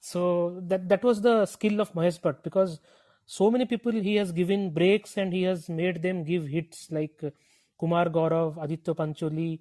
so 0.00 0.60
that 0.62 0.88
that 0.88 1.02
was 1.02 1.20
the 1.20 1.46
skill 1.46 1.80
of 1.80 1.92
Mahesh 1.92 2.20
Bhatt 2.20 2.42
because 2.42 2.80
so 3.26 3.50
many 3.50 3.66
people 3.66 3.92
he 3.92 4.16
has 4.16 4.32
given 4.32 4.70
breaks 4.70 5.16
and 5.16 5.32
he 5.32 5.42
has 5.42 5.68
made 5.68 6.02
them 6.02 6.24
give 6.24 6.46
hits 6.46 6.90
like 6.90 7.22
uh, 7.22 7.30
Kumar 7.78 8.06
Gaurav, 8.08 8.62
Aditya 8.62 8.94
Pancholi, 8.94 9.60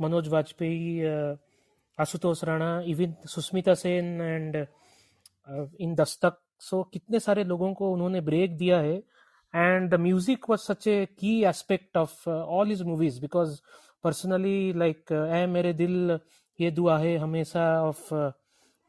Manoj 0.00 0.28
Vajpayee, 0.28 1.04
uh, 1.06 1.36
Asutosh 2.02 2.44
Rana, 2.46 2.82
even 2.86 3.16
Susmita 3.26 3.76
Sen 3.76 4.20
and 4.20 4.56
uh, 4.56 5.66
in 5.78 5.94
Dastak. 5.94 6.36
So 6.58 6.84
कितने 6.92 7.18
सारे 7.20 7.44
लोगों 7.44 7.72
को 7.74 7.92
उन्होंने 7.92 8.20
break 8.20 8.56
दिया 8.56 8.78
है 8.80 9.02
and 9.53 9.89
the 9.89 9.97
music 9.97 10.47
was 10.47 10.63
such 10.63 10.87
a 10.87 11.07
key 11.19 11.45
aspect 11.45 11.95
of 11.95 12.13
uh, 12.27 12.45
all 12.45 12.65
his 12.65 12.83
movies 12.83 13.19
because 13.19 13.61
personally 14.03 14.73
like 14.73 15.11
uh, 15.11 15.25
ए 15.35 15.45
मेरे 15.47 15.73
दिल 15.73 16.19
ये 16.59 16.71
दुआ 16.71 16.97
है 16.99 17.15
हमेशा 17.17 17.65
ऑफ 17.83 18.07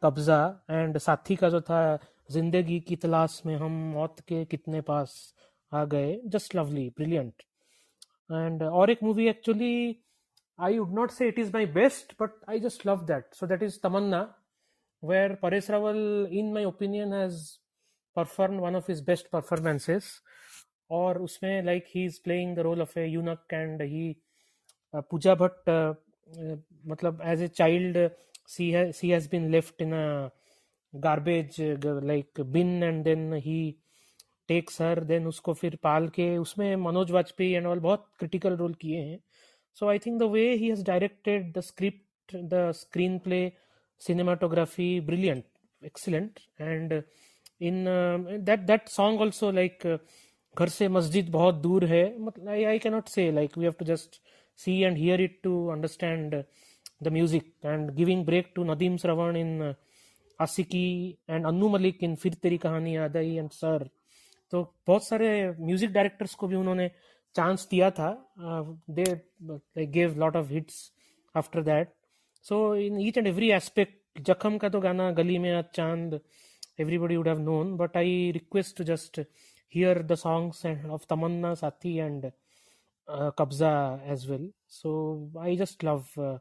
कब्जा 0.03 0.41
एंड 0.71 0.99
साथी 0.99 1.37
का 1.37 1.49
जो 1.51 1.61
था 1.61 1.81
जिंदगी 2.31 2.81
की 2.89 2.97
तलाश 2.97 3.41
में 3.47 3.55
हम 3.57 3.73
मौत 3.95 4.21
के 4.29 4.45
कितने 4.45 4.81
पास 4.91 5.15
आ 5.73 5.85
गए 5.85 6.19
जस्ट 6.35 6.57
लवली 6.57 6.89
ब्रिलियंट 6.97 7.43
एंड 8.31 8.63
और 8.63 8.91
एक 8.91 9.03
movie 9.03 9.29
actually 9.29 9.75
I 10.59 10.79
would 10.79 10.95
not 10.99 11.11
say 11.11 11.29
it 11.29 11.39
is 11.39 11.55
my 11.55 11.67
best 11.79 12.15
but 12.23 12.45
I 12.51 12.61
just 12.61 12.87
love 12.87 13.05
that 13.07 13.35
so 13.35 13.47
that 13.47 13.63
is 13.63 13.81
Tamanna 13.83 14.27
where 15.01 15.37
Paresh 15.37 15.69
Rawal, 15.69 16.31
in 16.31 16.53
my 16.53 16.63
opinion, 16.63 17.13
has 17.13 17.59
performed 18.17 18.61
one 18.61 18.75
of 18.75 18.87
his 18.87 19.01
best 19.01 19.31
performances. 19.31 20.21
और 20.94 21.18
उसमें 21.22 21.64
like 21.64 21.86
he 21.96 22.06
is 22.06 22.20
playing 22.24 22.56
the 22.56 22.60
role 22.60 22.82
of 22.82 23.00
a 23.00 23.06
eunuch 23.06 23.54
and 23.54 23.82
he 23.82 24.16
Pooja 24.94 25.36
Bhatt 25.36 25.70
मतलब 26.88 27.22
as 27.26 27.42
a 27.42 27.48
child 27.48 27.98
she 28.48 28.72
she 28.94 29.10
has 29.10 29.30
been 29.30 29.50
left 29.52 29.82
in 29.82 29.94
a 29.94 30.30
garbage 30.94 31.56
like 32.04 32.42
bin 32.42 32.84
and 32.84 33.04
then 33.04 33.34
he 33.34 33.60
takes 34.48 34.82
her 34.82 35.04
then 35.04 35.28
उसको 35.28 35.54
फिर 35.54 35.76
पाल 35.84 36.08
के 36.16 36.38
उसमें 36.38 36.76
Manoj 36.76 37.12
Vajpayee 37.12 37.52
and 37.54 37.66
all 37.68 37.80
बहुत 37.80 38.08
critical 38.20 38.56
role 38.56 38.74
किए 38.74 39.00
हैं। 39.00 39.20
So 39.76 39.88
I 39.90 40.00
think 40.00 40.20
the 40.20 40.24
way 40.24 40.54
he 40.54 40.70
has 40.70 40.84
directed 40.86 41.52
the 41.58 41.60
script 41.60 42.36
the 42.36 42.72
screenplay 43.20 43.52
excellent. 45.84 46.40
And 46.60 47.04
in 47.60 47.88
uh, 47.88 48.18
that 48.40 48.68
that 48.68 48.90
song 48.90 49.18
also 49.20 49.52
like 49.52 49.86
uh, 49.86 49.98
घर 50.58 50.70
से 50.70 50.88
मस्जिद 50.90 51.30
बहुत 51.32 51.56
दूर 51.62 51.86
है। 51.86 52.04
मतलब 52.20 52.48
I 52.50 52.64
I 52.64 52.80
cannot 52.80 53.08
say 53.08 53.32
like 53.32 53.58
we 53.58 53.64
have 53.66 53.74
to 53.80 53.86
just 53.86 54.22
see 54.60 54.80
and 54.82 54.98
hear 54.98 55.22
it 55.22 55.40
to 55.44 55.68
understand 55.72 56.44
the 57.04 57.08
music 57.14 57.54
and 57.66 57.90
giving 57.96 58.26
break 58.26 58.52
to 58.56 58.64
Nadeem 58.64 58.98
Shravan 58.98 59.38
in 59.38 59.74
Aashiqui 60.40 60.88
and 61.30 61.46
Anu 61.46 61.70
Malik 61.70 62.04
in 62.04 62.16
Phir 62.16 62.34
Teri 62.44 62.58
Kahani 62.58 62.96
याद 62.96 63.18
आई 63.18 63.36
and 63.36 63.50
sir 63.52 63.90
तो 64.54 64.62
बहुत 64.88 65.06
सारे 65.08 65.30
music 65.60 65.92
directors 65.92 66.36
को 66.36 66.48
भी 66.48 66.56
उन्होंने 66.56 66.90
chance 67.36 67.68
दिया 67.72 67.90
था। 67.92 68.10
They 68.90 69.86
gave 69.86 70.18
lot 70.20 70.36
of 70.36 70.52
hits 70.54 70.92
after 71.36 71.62
that 71.64 71.94
so 72.46 72.76
in 72.76 73.00
each 73.02 73.18
and 73.18 73.28
every 73.28 73.52
aspect 73.52 74.22
Zakhm 74.28 74.58
का 74.58 74.70
तो 74.70 74.80
गाना 74.82 75.10
गली 75.12 75.38
में 75.38 75.64
चाँद 75.76 76.20
everybody 76.80 77.16
would 77.18 77.28
have 77.28 77.40
known 77.40 77.76
but 77.78 77.98
I 77.98 78.32
request 78.34 78.78
to 78.78 78.84
just 78.84 79.20
hear 79.74 79.96
the 80.12 80.16
songs 80.16 80.64
of 80.96 81.08
Tamanna, 81.08 81.58
Sati, 81.58 82.00
and 82.00 82.32
uh, 83.08 83.32
Kabza 83.32 84.00
as 84.06 84.28
well. 84.28 84.48
So 84.68 85.30
I 85.40 85.56
just 85.56 85.82
love 85.84 86.08
uh, 86.18 86.38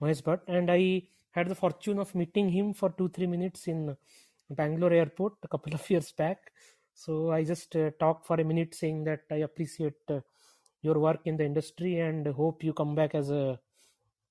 Mahesh 0.00 0.22
Bhatt, 0.22 0.40
and 0.46 0.70
I 0.70 1.02
had 1.32 1.48
the 1.48 1.54
fortune 1.54 1.98
of 1.98 2.14
meeting 2.14 2.48
him 2.48 2.72
for 2.74 2.90
two 2.90 3.08
three 3.08 3.26
minutes 3.26 3.66
in 3.66 3.96
Bangalore 4.50 4.92
airport 4.92 5.34
a 5.42 5.48
couple 5.48 5.74
of 5.74 5.90
years 5.94 6.12
back. 6.12 6.52
So 6.94 7.30
I 7.30 7.44
just 7.44 7.76
uh, 7.76 7.90
talked 7.98 8.26
for 8.26 8.40
a 8.40 8.44
minute 8.44 8.74
saying 8.74 9.04
that 9.04 9.22
I 9.30 9.36
appreciate 9.48 10.00
uh, 10.08 10.20
your 10.82 10.98
work 10.98 11.20
in 11.24 11.36
the 11.36 11.44
industry 11.44 11.98
and 12.00 12.26
hope 12.26 12.62
you 12.64 12.72
come 12.72 12.94
back 12.94 13.14
as 13.14 13.30
a 13.30 13.58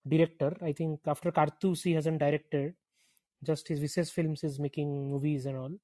director. 0.07 0.55
I 0.61 0.71
think 0.71 1.01
after 1.05 1.31
Karthus 1.31 1.83
he 1.83 1.93
hasn't 1.93 2.19
directed, 2.19 2.73
just 3.43 3.67
his 3.67 3.79
Vises 3.79 4.09
Films 4.09 4.43
is 4.43 4.59
making 4.59 5.09
movies 5.11 5.45
and 5.45 5.57
all 5.57 5.75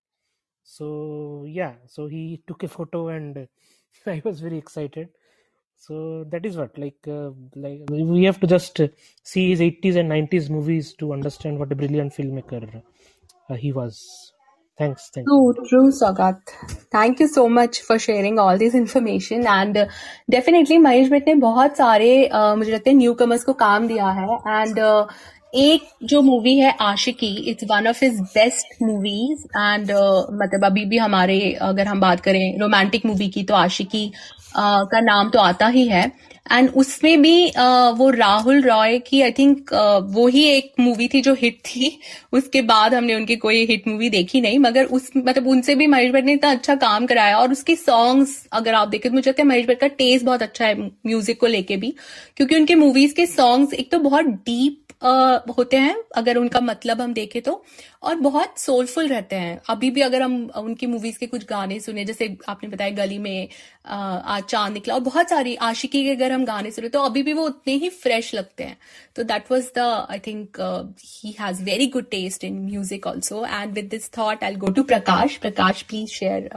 So 0.63 1.45
yeah, 1.47 1.75
so 1.87 2.07
he 2.07 2.43
took 2.47 2.63
a 2.63 2.69
photo 2.69 3.09
and 3.09 3.49
I 4.07 4.21
was 4.25 4.41
very 4.41 4.59
excited. 4.59 5.09
So 5.79 6.25
that 6.31 6.45
is 6.47 6.57
what 6.57 6.77
like 6.79 7.07
uh, 7.07 7.31
like 7.55 7.83
we 7.89 8.25
have 8.25 8.41
to 8.41 8.47
just 8.47 8.81
uh, 8.81 8.89
see 9.23 9.51
his 9.51 9.61
80s 9.61 9.97
and 9.97 10.11
90s 10.11 10.49
movies 10.51 10.95
to 10.95 11.13
understand 11.13 11.59
what 11.59 11.71
a 11.71 11.75
brilliant 11.75 12.13
filmmaker 12.15 12.83
uh, 13.51 13.55
he 13.55 13.73
was. 13.73 14.33
Thanks, 14.79 15.11
thank 15.15 15.27
you. 15.27 15.55
True, 15.57 15.69
true, 15.69 15.91
Sagat. 15.91 16.41
Thank 16.93 17.21
you 17.21 17.29
so 17.29 17.49
much 17.49 17.81
for 17.81 17.99
sharing 17.99 18.39
all 18.39 18.59
this 18.59 18.75
information 18.75 19.47
and 19.47 19.77
uh, 19.77 19.87
definitely 20.31 20.79
Mahesh 20.79 21.09
Bhatt 21.11 21.29
ने 21.29 21.35
बहुत 21.45 21.77
सारे 21.77 22.11
uh, 22.33 22.57
मुझे 22.57 22.73
लगता 22.73 22.91
है 22.91 22.97
new 22.97 23.15
commerce 23.23 23.45
को 23.45 23.53
काम 23.63 23.87
दिया 23.89 24.09
है 24.19 24.27
एंड 24.47 24.79
uh, 24.79 25.07
एक 25.54 25.82
जो 26.04 26.22
मूवी 26.22 26.58
है 26.58 26.76
Aashiqui 26.82 27.34
it's 27.50 27.64
one 27.64 27.88
of 27.88 28.04
his 28.06 28.20
best 28.20 28.82
movies 28.84 29.44
and 29.58 29.92
मतलब 30.34 30.66
अभी 30.66 30.86
भी 30.86 30.98
हमारे 30.98 31.40
अगर 31.62 31.88
हम 31.88 32.02
बात 32.02 32.20
करें 32.20 32.60
रोमांटिक 32.60 33.06
मूवी 33.06 33.30
की 33.30 33.44
तो 33.44 33.54
आशिकी 33.54 34.08
uh, 34.08 34.86
का 34.92 35.00
नाम 35.00 35.30
तो 35.30 35.40
आता 35.40 35.68
ही 35.68 35.88
है। 35.88 36.12
एंड 36.52 36.70
उसमें 36.70 37.22
भी 37.22 37.50
uh, 37.50 37.98
वो 37.98 38.10
राहुल 38.10 38.62
रॉय 38.62 38.98
की 39.00 39.22
आई 39.22 39.32
थिंक 39.32 39.74
uh, 39.74 40.16
वो 40.16 40.28
ही 40.28 40.44
एक 40.44 40.74
मूवी 40.80 41.08
थी 41.08 41.22
जो 41.22 41.34
हिट 41.34 41.60
थी। 41.66 42.00
उसके 42.34 42.62
बाद 42.62 42.94
हमने 42.94 43.16
उनकी 43.16 43.36
कोई 43.36 43.66
हिट 43.66 43.88
मूवी 43.88 44.10
देखी 44.10 44.42
नहीं 44.42 44.60
मगर 44.60 44.86
उस 44.86 45.12
मतलब 45.18 45.48
उनसे 45.48 45.76
भी 45.76 45.88
महेश 45.88 46.12
भट्ट 46.12 46.26
ने 46.26 46.34
इतना 46.34 46.52
अच्छा 46.52 46.76
काम 46.76 47.06
कराया 47.06 47.38
और 47.38 47.52
उसकी 47.52 47.76
सॉन्ग्स 47.76 48.48
अगर 48.52 48.74
आप 48.74 48.88
देखें 48.88 49.12
तो 49.12 49.16
मुझे 49.16 49.30
लगता 49.30 49.42
है 49.44 49.48
महेश 49.48 49.66
भट्ट 49.68 49.80
का 49.80 49.88
टेस्ट 49.88 50.26
बहुत 50.26 50.42
अच्छा 50.42 50.66
है 50.66 50.82
म्यूज़िक 50.82 51.40
को 51.40 51.48
लेके 51.48 51.78
भी 51.78 51.94
क्योंकि 52.38 52.56
उनके 52.56 52.76
मूवीज़ 52.76 53.14
के 53.16 53.26
सॉन्ग्स 53.26 53.74
एक 53.74 53.92
तो 53.92 54.00
बहुत 54.00 54.26
डीप 54.26 54.81
होते 55.02 55.78
हैं, 55.78 55.96
अगर 56.16 56.38
उनका 56.38 56.60
मतलब 56.62 57.02
हम 57.02 57.14
देखें 57.14 57.42
तो 57.42 57.64
और 58.04 58.16
बहुत 58.18 58.60
सोलफुल 58.60 59.08
रहते 59.08 59.36
हैं। 59.36 59.60
अभी 59.70 59.90
भी 59.92 60.02
अगर 60.02 60.22
हम 60.22 60.36
उनकी 60.58 60.88
मूवीज़ 60.88 61.18
के 61.20 61.28
कुछ 61.28 61.46
गाने 61.46 61.80
सुने, 61.80 62.06
जैसे 62.06 62.36
आपने 62.50 62.70
बताया 62.70 62.92
गली 62.96 63.18
में 63.20 63.48
आज 63.86 64.44
चाँद 64.44 64.74
निकला, 64.74 64.94
और 64.94 65.02
बहुत 65.02 65.30
सारी 65.30 65.56
आशिकी 65.64 66.04
के 66.04 66.12
अगर 66.12 66.32
हम 66.32 66.46
गाने 66.46 66.72
सुने 66.72 66.90
तो 66.90 67.02
अभी 67.02 67.24
भी 67.24 67.34
वो 67.34 67.46
उतने 67.46 67.74
ही 67.76 67.90
फ्रेश 67.92 68.34
लगते 68.36 68.64
हैं। 68.64 68.78
तो 69.16 69.24
that 69.24 69.52
was 69.52 69.72
the 69.78 69.80
I 70.10 70.20
think 70.28 70.62
he 71.00 71.36
has 71.40 71.64
very 71.64 71.88
good 71.88 72.10
taste 72.12 72.44
in 72.44 72.60
music 72.62 73.08
also 73.08 73.46
and 73.46 73.74
with 73.74 73.90
this 73.92 74.10
thought 74.18 74.44
I 74.44 74.56
go 74.56 74.72
to 74.72 74.84
Prakash 74.86 75.38
Prakash 75.38 75.82
please 75.84 76.10
share 76.12 76.50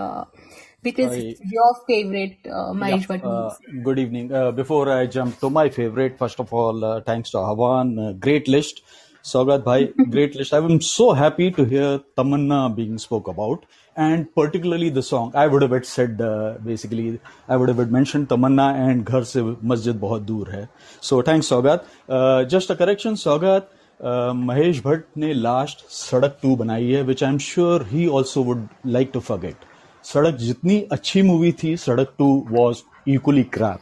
which 0.85 0.99
is 0.99 1.12
I- 1.12 1.37
your 1.50 1.71
favorite 1.87 2.37
uh, 2.47 2.73
Mahesh 2.83 3.09
Yeah, 3.09 3.29
uh, 3.29 3.55
good 3.83 3.99
evening. 3.99 4.33
Uh, 4.33 4.50
before 4.53 4.91
I 4.91 5.07
jump 5.07 5.38
to 5.41 5.50
my 5.50 5.69
favorite, 5.69 6.19
first 6.19 6.41
of 6.41 6.53
all, 6.53 6.85
uh, 6.85 7.00
thanks 7.00 7.31
to 7.31 7.38
Havan. 7.38 7.95
Uh, 8.09 8.12
great 8.12 8.49
list. 8.49 8.83
Saugat 9.25 9.64
Bhai, 9.64 9.93
great 10.11 10.35
list. 10.37 10.53
I'm 10.53 10.81
so 10.83 11.12
happy 11.12 11.50
to 11.50 11.64
hear 11.64 12.00
Tamanna 12.19 12.76
being 12.76 12.99
spoke 12.99 13.29
about 13.29 13.64
and 13.97 14.26
particularly 14.35 14.91
the 14.91 15.03
song. 15.03 15.33
I 15.35 15.47
would 15.47 15.62
have 15.62 15.87
said 15.87 16.21
uh, 16.21 16.57
basically, 16.62 17.21
I 17.49 17.57
would 17.57 17.71
have 17.71 17.91
mentioned 17.91 18.29
Tamanna 18.29 18.67
and 18.88 19.07
Ghar 19.07 19.25
se 19.25 19.41
Masjid 19.73 19.95
बहुत 19.95 20.26
दूर 20.26 20.50
है. 20.55 20.69
So 21.00 21.23
thanks 21.23 21.49
Saugat. 21.49 21.87
Uh, 22.09 22.45
just 22.45 22.69
a 22.69 22.76
correction, 22.76 23.17
Saugat. 23.25 23.73
Uh, 24.03 24.33
Mahesh 24.37 24.83
Bhatt 24.85 25.17
ने 25.19 25.33
last 25.35 25.85
Sadak 25.97 26.38
two 26.43 26.55
बनाई 26.57 26.91
है 26.93 27.03
which 27.03 27.23
I 27.25 27.31
am 27.31 27.38
sure 27.38 27.87
he 27.91 28.07
also 28.07 28.43
would 28.45 28.67
like 28.87 29.11
to 29.14 29.21
forget 29.21 29.64
Sadak 30.05 30.35
जितनी 30.37 30.81
अच्छी 30.93 31.23
movie 31.23 31.53
थी, 31.63 31.77
Sadak 31.77 32.15
two 32.19 32.27
was 32.51 32.83
equally 33.11 33.43
crap 33.55 33.81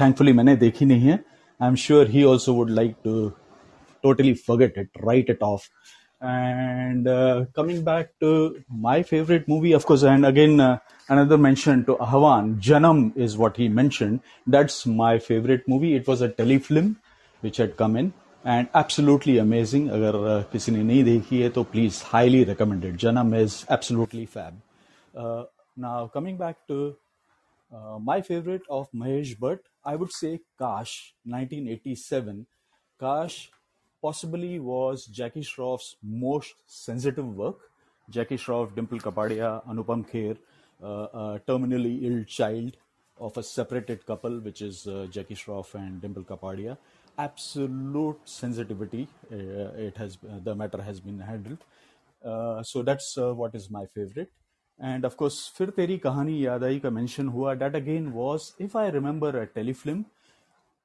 thankfully 0.00 0.32
मैंने 0.32 0.56
देखी 0.56 0.84
नहीं 0.84 1.08
है. 1.08 1.18
I 1.60 1.68
am 1.68 1.74
sure 1.76 2.08
he 2.10 2.22
also 2.24 2.54
would 2.54 2.70
like 2.70 2.94
to 3.04 3.28
totally 4.04 4.32
forget 4.48 4.78
it 4.78 4.88
write 5.06 5.30
it 5.30 5.42
off 5.42 5.68
and 6.22 7.06
coming 7.56 7.84
back 7.84 8.10
to 8.20 8.32
my 8.82 9.02
favourite 9.02 9.48
movie 9.48 9.72
of course 9.74 10.04
and 10.04 10.26
again 10.26 10.60
another 10.60 11.36
mention 11.36 11.82
to 11.82 11.92
Avan 11.92 12.58
Janam 12.66 13.10
is 13.16 13.36
what 13.38 13.58
he 13.58 13.68
mention 13.70 14.18
that's 14.48 14.82
my 14.88 15.18
favourite 15.28 15.64
movie 15.68 15.94
it 15.96 16.08
was 16.08 16.24
a 16.24 16.28
telefilm 16.38 16.94
which 17.42 17.60
had 17.60 17.74
come 17.74 17.98
in 17.98 18.12
and 18.44 18.66
absolutely 18.76 19.36
amazing 19.38 19.88
अगर 19.90 20.16
किसी 20.52 20.72
ने 20.72 20.82
नहीं 20.82 21.04
देखी 21.04 21.40
है 21.40 21.48
तो 21.48 21.62
please 21.72 22.02
highly 22.06 22.44
recommended 22.44 22.96
Janam 22.98 23.34
is 23.34 23.64
absolutely 23.72 24.24
fab 24.26 24.60
Uh, 25.16 25.44
now 25.76 26.08
coming 26.08 26.36
back 26.36 26.56
to 26.68 26.96
uh, 27.74 27.98
my 27.98 28.20
favorite 28.20 28.62
of 28.68 28.90
Mahesh 28.92 29.36
Bhatt, 29.38 29.60
I 29.84 29.96
would 29.96 30.12
say 30.12 30.40
Kash, 30.58 31.14
1987. 31.24 32.46
Kash 33.00 33.50
possibly 34.00 34.58
was 34.58 35.06
Jackie 35.06 35.42
Shroff's 35.42 35.96
most 36.02 36.54
sensitive 36.66 37.36
work. 37.36 37.70
Jackie 38.10 38.36
Shroff, 38.36 38.74
Dimple 38.74 38.98
Kapadia, 38.98 39.66
Anupam 39.66 40.06
Kher, 40.06 40.36
uh, 40.82 41.36
a 41.36 41.40
terminally 41.48 42.04
ill 42.04 42.24
child 42.24 42.76
of 43.18 43.36
a 43.36 43.42
separated 43.42 44.04
couple, 44.06 44.40
which 44.40 44.60
is 44.60 44.86
uh, 44.86 45.06
Jackie 45.10 45.34
Shroff 45.34 45.74
and 45.74 46.00
Dimple 46.00 46.24
Kapadia. 46.24 46.76
Absolute 47.16 48.18
sensitivity. 48.24 49.08
Uh, 49.32 49.36
it 49.88 49.96
has 49.96 50.18
the 50.44 50.54
matter 50.54 50.82
has 50.82 51.00
been 51.00 51.20
handled. 51.20 51.58
Uh, 52.24 52.62
so 52.62 52.82
that's 52.82 53.16
uh, 53.16 53.32
what 53.32 53.54
is 53.54 53.70
my 53.70 53.86
favorite. 53.94 54.30
And 54.78 55.04
of 55.04 55.16
course, 55.16 55.48
Fir 55.48 55.66
Teri 55.66 56.00
Kahani 56.00 56.42
Yadai 56.42 56.82
ka 56.82 56.90
mention 56.90 57.28
hua. 57.28 57.54
That 57.56 57.76
again 57.76 58.12
was, 58.12 58.54
if 58.58 58.74
I 58.74 58.88
remember, 58.88 59.28
a 59.40 59.46
telefilm. 59.46 60.04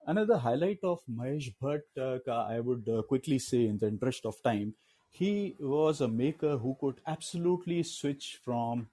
Another 0.05 0.37
highlight 0.37 0.79
of 0.83 0.99
Mahesh 1.11 1.53
Bhatt 1.61 1.81
uh, 1.97 2.31
I 2.31 2.59
would 2.59 2.87
uh, 2.87 3.01
quickly 3.03 3.39
say 3.39 3.65
in 3.65 3.77
the 3.77 3.87
interest 3.87 4.25
of 4.25 4.41
time, 4.43 4.73
he 5.09 5.55
was 5.59 6.01
a 6.01 6.07
maker 6.07 6.57
who 6.57 6.77
could 6.79 7.01
absolutely 7.07 7.83
switch 7.83 8.39
from 8.43 8.87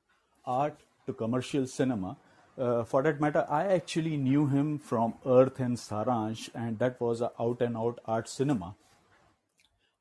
art 0.44 0.80
to 1.06 1.12
commercial 1.12 1.66
cinema. 1.66 2.16
Uh, 2.58 2.84
for 2.84 3.02
that 3.02 3.20
matter, 3.20 3.46
I 3.50 3.66
actually 3.66 4.16
knew 4.16 4.46
him 4.46 4.78
from 4.78 5.14
Earth 5.26 5.60
and 5.60 5.76
Saransh, 5.76 6.48
and 6.54 6.78
that 6.78 7.00
was 7.00 7.20
an 7.20 7.28
out 7.38 7.60
and 7.60 7.76
out 7.76 7.98
art 8.06 8.28
cinema. 8.28 8.74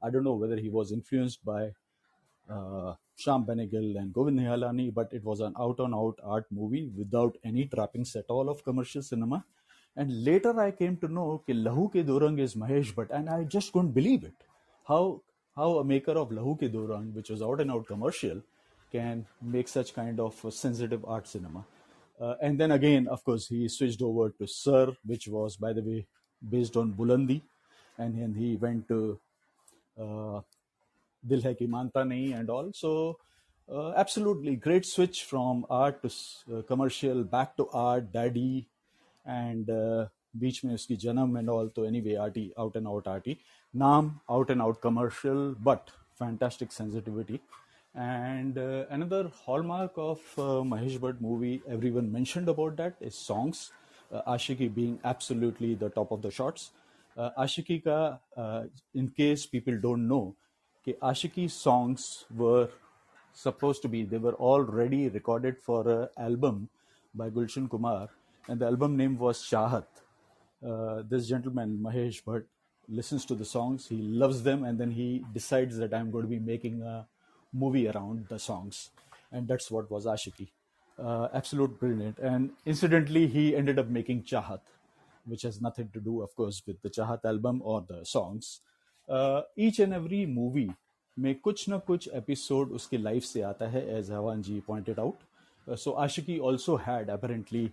I 0.01 0.09
don't 0.09 0.23
know 0.23 0.35
whether 0.35 0.55
he 0.55 0.69
was 0.69 0.91
influenced 0.91 1.43
by 1.43 1.71
uh, 2.49 2.93
Sham 3.15 3.45
Benegal 3.45 3.97
and 3.97 4.13
Govind 4.13 4.39
Nihalani, 4.39 4.93
but 4.93 5.11
it 5.13 5.23
was 5.23 5.39
an 5.39 5.53
out 5.59 5.79
and 5.79 5.95
out 5.95 6.19
art 6.23 6.45
movie 6.51 6.91
without 6.97 7.37
any 7.43 7.65
trappings 7.65 8.15
at 8.15 8.25
all 8.29 8.49
of 8.49 8.63
commercial 8.63 9.01
cinema. 9.01 9.45
And 9.95 10.23
later 10.23 10.59
I 10.59 10.71
came 10.71 10.97
to 10.97 11.07
know 11.07 11.43
that 11.47 11.55
Lahu 11.55 11.89
Ke 11.89 12.05
Dorang 12.05 12.39
is 12.39 12.55
Mahesh 12.55 12.93
Bhatt, 12.93 13.11
and 13.11 13.29
I 13.29 13.43
just 13.43 13.71
couldn't 13.71 13.91
believe 13.91 14.23
it. 14.23 14.33
How 14.87 15.21
how 15.55 15.77
a 15.77 15.85
maker 15.85 16.11
of 16.11 16.29
Lahu 16.31 16.57
Ke 16.57 16.71
Dorang, 16.73 17.13
which 17.13 17.29
was 17.29 17.41
out 17.41 17.61
and 17.61 17.71
out 17.71 17.87
commercial, 17.87 18.41
can 18.91 19.25
make 19.41 19.69
such 19.69 19.93
kind 19.93 20.19
of 20.19 20.45
sensitive 20.49 21.05
art 21.05 21.27
cinema. 21.27 21.65
Uh, 22.19 22.35
and 22.41 22.59
then 22.59 22.71
again, 22.71 23.07
of 23.07 23.23
course, 23.23 23.47
he 23.47 23.67
switched 23.67 24.01
over 24.01 24.29
to 24.31 24.47
Sir, 24.47 24.95
which 25.05 25.27
was, 25.27 25.55
by 25.57 25.71
the 25.73 25.81
way, 25.81 26.07
based 26.49 26.75
on 26.77 26.93
Bulandi, 26.93 27.41
and 27.97 28.17
then 28.21 28.33
he 28.33 28.55
went 28.57 28.87
to 28.89 29.19
uh, 29.99 30.41
Dil 31.27 31.41
Hai 31.41 31.53
Ki 31.53 31.67
Manta 31.67 31.99
Nahi 31.99 32.37
and 32.37 32.49
all. 32.49 32.71
So 32.73 33.17
uh, 33.71 33.93
absolutely 33.95 34.55
great 34.55 34.85
switch 34.85 35.23
from 35.23 35.65
art 35.69 36.01
to 36.03 36.09
uh, 36.55 36.61
commercial, 36.63 37.23
back 37.23 37.57
to 37.57 37.67
art, 37.73 38.11
Daddy, 38.11 38.67
and 39.25 39.69
uh, 39.69 40.05
Beach 40.37 40.63
Mein 40.63 40.77
Janam 40.77 41.39
and 41.39 41.49
all. 41.49 41.71
So 41.75 41.83
anyway, 41.83 42.15
arty, 42.15 42.53
out 42.57 42.75
and 42.75 42.87
out 42.87 43.07
arty. 43.07 43.39
Naam, 43.75 44.19
out 44.29 44.49
and 44.49 44.61
out 44.61 44.81
commercial, 44.81 45.55
but 45.59 45.89
fantastic 46.17 46.71
sensitivity. 46.71 47.41
And 47.95 48.57
uh, 48.57 48.85
another 48.89 49.31
hallmark 49.45 49.93
of 49.95 50.19
Mahesh 50.35 50.99
Bhatt 50.99 51.19
movie, 51.21 51.61
everyone 51.67 52.11
mentioned 52.11 52.49
about 52.49 52.75
that, 52.77 52.95
is 52.99 53.15
songs. 53.15 53.71
Ashiki 54.27 54.73
being 54.73 54.99
absolutely 55.03 55.73
the 55.75 55.89
top 55.89 56.11
of 56.11 56.21
the 56.21 56.29
shots. 56.29 56.71
Uh, 57.17 57.47
ka, 57.83 58.19
in 58.93 59.09
case 59.09 59.45
people 59.45 59.77
don't 59.77 60.07
know, 60.07 60.35
कि 60.87 60.95
Ashiki 61.01 61.49
songs 61.49 62.25
were 62.35 62.69
supposed 63.33 63.81
to 63.81 63.87
be 63.87 64.03
they 64.03 64.17
were 64.17 64.35
already 64.35 65.09
recorded 65.09 65.57
for 65.57 65.87
an 65.89 66.07
album 66.17 66.69
by 67.13 67.29
Gulshan 67.29 67.69
Kumar 67.69 68.09
and 68.47 68.59
the 68.59 68.65
album 68.65 68.95
name 68.95 69.17
was 69.17 69.39
Chahat. 69.39 69.85
Uh, 70.65 71.03
this 71.09 71.27
gentleman 71.27 71.79
Mahesh 71.81 72.23
Bhatt 72.23 72.45
listens 72.87 73.25
to 73.25 73.35
the 73.35 73.45
songs, 73.45 73.87
he 73.87 73.97
loves 73.97 74.43
them, 74.43 74.63
and 74.63 74.79
then 74.79 74.91
he 74.91 75.25
decides 75.33 75.77
that 75.77 75.93
I'm 75.93 76.11
going 76.11 76.23
to 76.23 76.29
be 76.29 76.39
making 76.39 76.81
a 76.81 77.07
movie 77.53 77.87
around 77.87 78.27
the 78.29 78.37
songs, 78.37 78.91
and 79.31 79.47
that's 79.47 79.71
what 79.71 79.89
was 79.89 80.05
Ashiki. 80.05 80.49
Uh, 80.97 81.27
absolute 81.33 81.79
brilliant, 81.79 82.19
and 82.19 82.51
incidentally, 82.65 83.27
he 83.27 83.55
ended 83.55 83.79
up 83.79 83.87
making 83.87 84.23
Chahat, 84.23 84.61
which 85.25 85.41
has 85.41 85.61
nothing 85.61 85.89
to 85.93 85.99
do, 85.99 86.21
of 86.21 86.35
course, 86.35 86.61
with 86.65 86.81
the 86.81 86.89
Chahat 86.89 87.25
album 87.25 87.61
or 87.63 87.83
the 87.87 88.05
songs. 88.05 88.61
Uh, 89.09 89.41
and 89.57 89.93
every 89.93 90.25
movie 90.25 90.69
में 91.17 91.33
कुछ 91.39 91.67
ना 91.69 91.77
कुछ 91.87 92.07
episode 92.15 92.71
उसकी 92.73 92.97
life 92.97 93.23
से 93.23 93.41
आता 93.41 93.67
है 93.69 93.87
as 93.97 94.11
Avan 94.11 94.41
ji 94.41 94.59
pointed 94.67 94.99
out 94.99 95.75
so 95.79 95.91
Aashiqui 96.05 96.37
also 96.49 96.75
had 96.85 97.09
apparently 97.09 97.69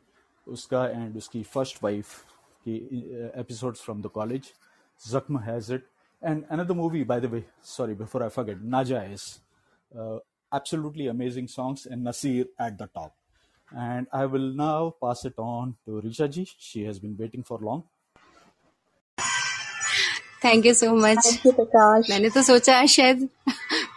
उसका 0.47 0.87
and 0.89 1.17
उसकी 1.17 1.43
फ़र्स्ट 1.55 1.83
वाइफ 1.85 2.15
की 2.67 2.77
episodes 3.41 3.83
from 3.85 4.03
the 4.03 4.07
college 4.15 4.53
Zakhm 5.01 5.39
has 5.49 5.73
it 5.75 5.87
and 6.23 6.45
another 6.45 6.75
movie 6.75 7.05
by 7.05 7.21
the 7.21 7.33
way 7.33 7.45
sorry 7.77 7.95
before 7.95 8.23
I 8.23 8.29
forget 8.29 8.63
Naajayaz 8.77 9.31
absolutely 10.53 11.07
amazing 11.09 11.49
songs 11.49 11.87
and 11.87 12.05
Nasir 12.05 12.47
at 12.59 12.79
the 12.79 12.87
top. 12.87 13.15
And 13.73 14.07
I 14.13 14.27
will 14.27 14.53
now 14.53 14.95
pass 15.03 15.25
it 15.25 15.35
on 15.39 15.77
to 15.87 16.03
Risha 16.03 16.31
ji. 16.31 16.47
She 16.59 16.85
has 16.85 16.99
been 16.99 17.17
waiting 17.17 17.43
for 17.43 17.59
long. 17.59 17.85
Thank 20.45 20.67
you 20.67 20.75
so 20.75 20.95
much 20.97 21.41
मैंने 22.11 22.29
तो 22.29 22.43
सोचा 22.43 22.79
आज 22.79 22.89
शायद 22.89 23.29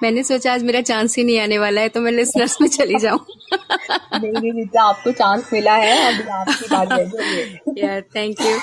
मैंने 0.04 0.24
सोचा 0.24 0.54
आज 0.54 0.64
मेरा 0.64 0.82
chance 0.82 1.18
ही 1.18 1.24
नहीं 1.24 1.40
आने 1.40 1.58
वाला 1.58 1.82
है 1.82 1.90
तो 1.90 2.02
मैं 2.02 2.12
लिसनर्स 2.12 2.58
में 2.62 2.68
चली 2.70 3.00
जाऊँ। 3.00 3.20
नहीं 3.54 4.52
नहीं 4.54 4.66
आपको 4.82 5.12
चांस 5.12 5.50
मिला 5.54 5.76
है 5.76 5.96
अभी 6.08 6.30
आपकी 6.30 6.68
बात 6.76 7.78
यार 7.78 8.02
thank 8.16 8.42
you 8.42 8.58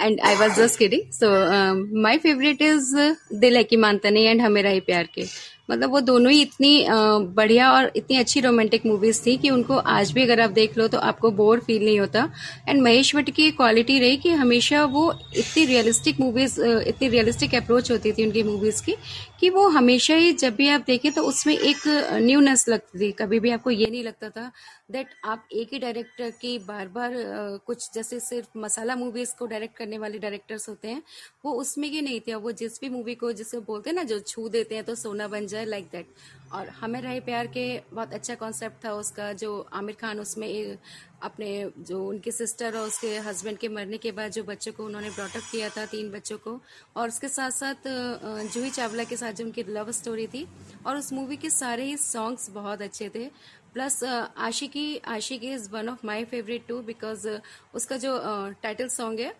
and 0.00 0.20
I 0.20 0.34
was 0.36 0.56
just 0.58 0.78
kidding 0.78 1.10
so 1.12 1.30
my 2.02 2.18
favourite 2.18 2.62
is 2.62 2.94
Dil 3.40 3.56
है 3.56 3.64
कि 3.64 3.76
मानता 3.76 4.10
नहीं 4.10 4.26
एंड 4.26 4.40
हमें 4.40 4.62
रही 4.62 4.80
प्यार 4.80 5.08
के। 5.14 5.24
मतलब 5.72 5.90
वो 5.90 6.00
दोनों 6.02 6.32
ही 6.32 6.40
इतनी 6.42 6.86
बढ़िया 7.36 7.70
और 7.72 7.90
इतनी 7.96 8.16
अच्छी 8.18 8.40
रोमांटिक 8.40 8.86
मूवीज़ 8.86 9.20
थी 9.26 9.36
कि 9.36 9.50
उनको 9.50 9.76
आज 9.76 10.12
भी 10.12 10.22
अगर 10.22 10.40
आप 10.40 10.50
देख 10.52 10.76
लो 10.78 10.88
तो 10.88 10.98
आपको 11.00 11.30
बोर 11.32 11.60
फील 11.60 11.84
नहीं 11.84 11.98
होता। 12.00 12.28
एंड 12.68 12.82
महेश 12.82 13.14
भट्ट 13.16 13.30
की 13.30 13.50
क्वालिटी 13.52 13.98
रही 14.00 14.16
कि 14.16 14.30
हमेशा 14.36 14.84
वो 14.86 15.10
इतनी 15.36 15.64
रियलिस्टिक 15.64 16.20
मूवीज़ 16.20 16.60
इतनी 16.62 17.08
रियलिस्टिक 17.08 17.54
अप्रोच 17.54 17.90
होती 17.90 18.12
थी 18.12 18.24
उनकी 18.24 18.42
मूवीज़ 18.42 18.82
की 18.82 18.96
कि 19.40 19.50
वो 19.50 19.66
हमेशा 19.68 20.14
ही 20.14 20.32
जब 20.34 20.54
भी 20.54 20.68
आप 20.68 20.84
देखें 20.86 21.10
तो 21.12 21.22
उसमें 21.22 21.56
एक 21.56 21.76
न्यूनेस 22.22 22.68
लगती 22.68 22.98
थी। 23.00 23.10
कभी 23.12 23.38
भी 23.40 23.50
आपको 23.50 23.70
ये 23.70 23.86
नहीं 23.86 24.02
लगता 24.04 24.28
था 24.28 24.50
दैट 24.92 25.14
आप 25.24 25.48
एक 25.52 25.72
ही 25.72 25.78
डायरेक्टर 25.78 26.30
की 26.40 26.58
बार 26.60 26.88
बार 26.88 27.12
कुछ 27.66 27.88
जैसे 27.94 28.18
सिर्फ़ 28.20 28.58
मसाला 28.58 28.96
मूवीज़ 28.96 29.34
को 29.38 29.46
डायरेक्ट 29.46 29.76
करने 29.76 29.98
वाले 29.98 30.18
डायरेक्टर्स 30.18 30.68
होते 30.68 30.88
हैं, 30.88 31.02
वो 31.44 31.52
उसमें 31.54 31.90
की 31.90 32.00
नहीं 32.02 32.20
थे। 32.20 32.34
वो 32.36 32.52
जिस 32.54 32.80
भी 32.80 32.88
मूवी 32.88 33.14
को 33.14 33.32
जिसे 33.34 33.60
बोलते 33.62 33.90
हैं 33.90 33.94
ना, 33.96 34.02
जो 34.04 34.18
छू 34.20 34.48
देते 34.48 34.74
हैं 34.74 34.84
तो 34.84 34.94
सोना 34.96 35.28
बन 35.28 35.46
जाए 35.46 35.64
लाइक 35.64 35.88
दैट 35.92 36.14
और 36.52 36.68
हमें 36.70 37.00
रहे 37.00 37.20
प्यार 37.22 37.46
के 37.46 37.64
बहुत 37.92 38.12
अच्छा 38.12 38.34
कॉन्सेप्ट 38.34 38.84
था 38.84 38.92
उसका, 38.94 39.32
जो 39.34 39.60
आमिर 39.72 39.96
खान 40.00 40.20
उसमें 40.20 40.76
अपने 41.22 41.70
जो 41.78 42.04
उनके 42.06 42.30
सिस्टर 42.30 42.76
और 42.76 42.86
उसके 42.86 43.16
हस्बैंड 43.18 43.58
के 43.58 43.68
मरने 43.68 43.98
के 43.98 44.12
बाद 44.12 44.30
जो 44.32 44.42
बच्चों 44.44 44.72
को 44.72 44.84
उन्होंने 44.84 45.10
ब्रॉटअप 45.10 45.42
किया 45.50 45.68
था, 45.68 45.84
तीन 45.86 46.10
बच्चों 46.10 46.38
को। 46.38 46.58
और 46.96 47.08
उसके 47.08 47.28
साथ 47.28 47.50
साथ 47.52 47.88
जूही 48.54 48.70
चावला 48.70 49.04
के 49.04 49.16
साथ 49.16 49.32
जो 49.32 49.44
उनकी 49.44 49.62
लव 49.68 49.90
स्टोरी 49.92 50.26
थी, 50.26 50.46
और 50.86 50.96
उस 50.96 51.12
मूवी 51.12 51.36
के 51.36 51.50
सारे 51.50 51.84
ही 51.84 51.96
सॉन्ग्स 51.96 52.50
बहुत 52.50 52.82
अच्छे 52.82 53.10
थे। 53.14 53.30
Plus 53.74 54.02
Aashiqui 54.04 54.96
Aashiqui 55.08 55.52
is 55.52 55.70
one 55.70 55.88
of 55.88 56.06
my 56.06 56.24
favourite 56.24 56.66
too 56.68 56.80
because 56.82 57.28
उसका 57.74 57.96
जो 57.96 58.18
टाइटल 58.62 58.88
सॉन्ग 58.90 59.20
है 59.20 59.34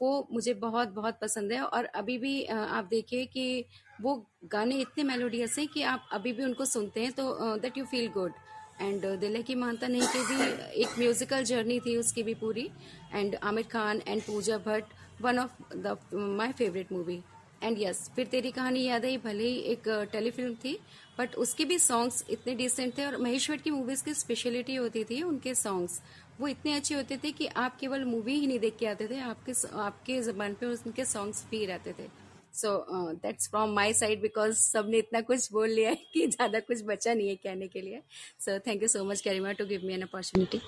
वो 0.00 0.26
मुझे 0.32 0.52
बहुत 0.56 0.88
बहुत 0.90 1.18
पसंद 1.22 1.52
है। 1.52 1.60
और 1.60 1.84
अभी 1.84 2.16
भी 2.18 2.44
आप 2.44 2.84
देखिए 2.90 3.24
कि 3.26 3.64
वो 4.00 4.14
गाने 4.52 4.78
इतने 4.80 5.04
मेलोडियस 5.04 5.58
हैं 5.58 5.66
कि 5.68 5.82
आप 5.84 6.08
अभी 6.12 6.32
भी 6.32 6.44
उनको 6.44 6.64
सुनते 6.66 7.00
हैं 7.00 7.12
तो 7.12 7.56
that 7.58 7.78
you 7.78 7.84
feel 7.86 8.08
good 8.12 8.32
and 8.80 9.04
Dil 9.20 9.42
की 9.42 9.54
मानता 9.54 9.88
नहीं 9.88 10.06
की 10.06 10.22
भी 10.26 10.80
एक 10.82 10.98
म्यूजिकल 10.98 11.44
जर्नी 11.44 11.78
थी 11.80 11.96
उसकी 11.96 12.22
भी 12.22 12.34
पूरी। 12.34 12.68
And 13.12 13.36
Aamir 13.42 13.66
Khan 13.72 14.00
and 14.06 14.22
Pooja 14.22 14.58
Bhatt 14.66 15.22
one 15.22 15.38
of 15.38 15.74
the 15.76 15.96
my 16.14 16.52
favourite 16.52 16.92
movie 16.92 17.20
and 17.62 17.78
yes 17.80 18.10
Phir 18.16 18.26
Teri 18.26 18.50
Kahani 18.52 18.82
याद 18.84 19.04
आई, 19.04 19.16
भले 19.18 19.44
ही 19.44 19.56
एक 19.72 19.88
टेलीफिल्म 20.12 20.54
थी 20.54 20.78
बट 21.18 21.34
उसके 21.36 21.64
भी 21.64 21.78
सॉन्ग्स 21.78 22.24
इतने 22.30 22.54
डिसेंट 22.54 22.96
थे 22.98 23.04
और 23.06 23.16
महेश 23.18 23.50
भट्ट 23.50 23.62
की 23.62 23.70
मूवीज़ 23.70 24.04
की 24.04 24.14
स्पेशलिटी 24.14 24.74
होती 24.74 25.04
थी 25.04 25.22
उनके 25.22 25.54
सॉन्ग्स 25.56 26.00
वो 26.40 26.48
इतने 26.48 26.72
अच्छे 26.74 26.94
होते 26.94 27.16
थे 27.24 27.30
कि 27.32 27.46
आप 27.58 27.76
केवल 27.80 28.04
मूवी 28.04 28.34
ही 28.34 28.46
नहीं 28.46 28.58
देख 28.60 28.76
के 28.78 28.86
आते 28.86 29.06
थे, 29.08 29.18
आपके 29.20 29.52
आपके 29.78 30.20
जबान 30.22 30.54
पे 30.60 30.66
उनके 30.66 31.04
सॉन्ग्स 31.04 31.44
भी 31.50 31.64
रहते 31.66 31.92
थे। 31.92 32.06
So 32.54 32.70
that's 33.14 33.48
from 33.50 33.74
my 33.74 33.92
side 33.94 34.20
because 34.20 34.54
सबने 34.58 34.98
इतना 34.98 35.20
कुछ 35.22 35.52
बोल 35.52 35.68
लिया 35.70 35.90
है 35.90 35.96
कि 36.14 36.26
ज़्यादा 36.26 36.60
कुछ 36.60 36.82
बचा 36.86 37.14
नहीं 37.14 37.28
है 37.28 37.34
कहने 37.36 37.68
के 37.68 37.80
लिए। 37.80 38.00
So 38.40 38.58
thank 38.66 38.82
you 38.82 38.88
so 38.88 39.04
much 39.04 39.20
Garima 39.20 39.52
to 39.52 39.66
give 39.66 39.80
me 39.84 39.94
an 39.94 40.02
opportunity 40.02 40.58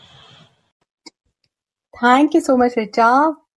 thank 1.95 2.35
you 2.35 2.41
so 2.41 2.57
much 2.57 2.79
Richa 2.79 3.09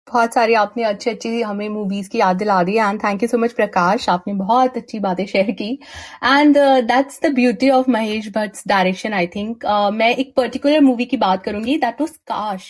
बहुत 0.08 0.34
सारी 0.34 0.54
आपने 0.54 0.84
अच्छी 0.84 1.10
अच्छी 1.10 1.42
हमें 1.42 1.70
मूवीज़ 1.70 2.10
की 2.10 2.18
याद 2.20 2.38
दिला 2.38 2.62
दी 2.64 2.76
and 2.78 3.00
thank 3.04 3.24
you 3.24 3.28
so 3.30 3.38
much 3.38 3.52
Prakash 3.54 4.08
आपने 4.10 4.34
बहुत 4.34 4.78
अच्छी 4.78 5.00
बातें 5.00 5.26
शेयर 5.26 5.52
की. 5.52 5.70
And 6.24 6.58
that's 6.88 7.20
the 7.24 7.34
beauty 7.36 7.70
of 7.70 7.90
Mahesh 7.92 8.28
Bhatt 8.36 8.58
direction 8.68 9.14
I 9.14 9.28
think 9.36 9.66
मैं 9.94 10.10
एक 10.16 10.34
पर्टिकुलर 10.38 10.82
मूवी 10.82 11.06
की 11.06 11.18
बात 11.18 11.44
करूँगी. 11.44 11.78
दैट 11.78 12.02
वॉज़ 12.02 12.12
काश 12.28 12.68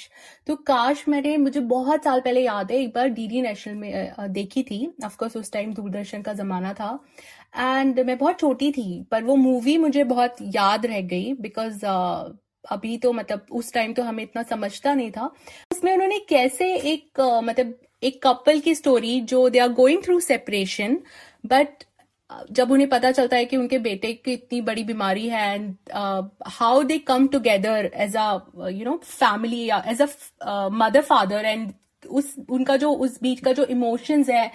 तो 0.48 0.56
काश 0.68 1.04
मैंने 1.10 1.36
मुझे 1.38 1.60
बहुत 1.74 2.04
साल 2.04 2.20
पहले 2.20 2.42
याद 2.42 2.72
है 2.72 2.78
एक 2.78 2.94
बार 2.96 3.10
डीडी 3.10 3.42
नेशनल 3.42 3.76
में 3.76 4.14
uh, 4.14 4.28
देखी 4.30 4.64
थी. 4.64 4.94
ऑफकोर्स 5.06 5.38
उस 5.38 5.52
टाइम 5.54 5.74
दूरदर्शन 5.74 6.22
का 6.22 6.34
जमाना 6.34 6.74
था. 6.74 7.00
एंड 7.58 8.00
मैं 8.00 8.18
बहुत 8.18 8.40
छोटी 8.40 8.72
थी 8.72 9.04
पर 9.12 9.24
वो 9.24 9.36
मूवी 9.36 9.78
मुझे 9.78 10.04
बहुत 10.06 10.36
याद 10.56 10.86
रह 10.86 11.02
गई 11.04 11.34
बिकॉज़ 11.42 11.86
अभी 12.72 12.98
तो 12.98 13.12
मतलब 13.14 13.46
उस 13.52 13.74
टाइम 13.74 13.94
तो 13.94 14.04
हमें 14.04 14.24
इतना 14.24 14.44
समझता 14.44 14.94
नहीं 14.94 15.12
था। 15.12 15.26
उसमें 15.72 15.94
उन्होंने 15.94 16.20
कैसे 16.30 16.74
एक 16.76 17.20
मतलब 17.44 17.74
एक 18.04 18.22
कपल 18.24 18.60
की 18.60 18.76
स्टोरी 18.76 19.20
जो 19.22 19.48
they 19.50 19.60
are 19.60 19.70
going 19.74 20.04
through 20.04 20.20
separation 20.20 21.00
but 21.46 21.84
जब 22.52 22.72
उन्हें 22.72 22.90
पता 22.90 23.12
चलता 23.12 23.38
है 23.38 23.46
कि 23.46 23.58
उनके 23.58 23.78
बेटे 23.80 24.14
की 24.14 24.34
इतनी 24.34 24.62
बड़ी 24.62 24.84
बीमारी 24.84 25.28
है 25.30 25.54
and 25.56 25.76
how 26.50 26.84
they 26.84 26.98
come 27.00 27.28
together 27.28 27.92
as 27.96 28.16
a 28.18 28.70
you 28.70 28.86
know 28.86 28.96
family 29.06 29.64
as 29.70 30.02
a 30.02 30.08
mother 30.74 31.02
father 31.02 31.46
and 31.46 31.72
उस, 32.04 32.36
उनका 32.50 32.76
जो, 32.78 32.92
उस 32.92 33.20
बीच 33.22 33.40
का 33.40 33.52
जो 33.54 33.66
इमोशंस 33.66 34.30
है, 34.30 34.52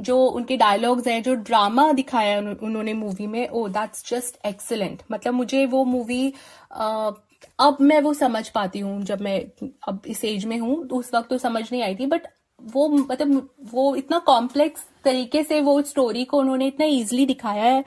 जो 0.00 0.18
उनके 0.18 0.56
डायलॉग्स 0.56 1.06
हैं, 1.06 1.22
जो 1.22 1.34
ड्रामा 1.34 1.90
दिखाया 1.92 2.30
है 2.30 2.54
उन्होंने 2.54 2.92
मूवी 2.94 3.26
में 3.26 3.48
ओ 3.48 3.66
दैट्स 3.68 4.10
जस्ट 4.10 4.46
एक्सलेंट 4.46 5.02
मतलब 5.12 5.34
मुझे 5.34 5.64
वो 5.66 5.84
मूवी 5.84 6.32
अब 7.58 7.76
मैं 7.80 8.00
वो 8.00 8.12
समझ 8.14 8.48
पाती 8.48 8.78
हूँ 8.78 9.02
जब 9.02 9.20
मैं 9.20 9.40
अब 9.88 10.02
इस 10.06 10.24
एज 10.24 10.44
में 10.44 10.58
हूँ 10.58 10.86
तो 10.88 10.96
उस 10.96 11.10
वक्त 11.14 11.28
तो 11.30 11.38
समझ 11.38 11.62
नहीं 11.72 11.82
आई 11.82 11.94
थी 11.94 12.06
बट 12.06 12.26
वो 12.60 12.88
मतलब 12.88 13.48
वो 13.72 13.94
इतना 13.96 14.18
कॉम्प्लेक्स 14.18 14.84
तरीके 15.04 15.42
से 15.42 15.60
वो 15.60 15.80
स्टोरी 15.82 16.24
को 16.24 16.38
उन्होंने 16.38 16.66
इतना 16.66 16.86
इजीली 16.86 17.26
दिखाया 17.26 17.64
है। 17.64 17.84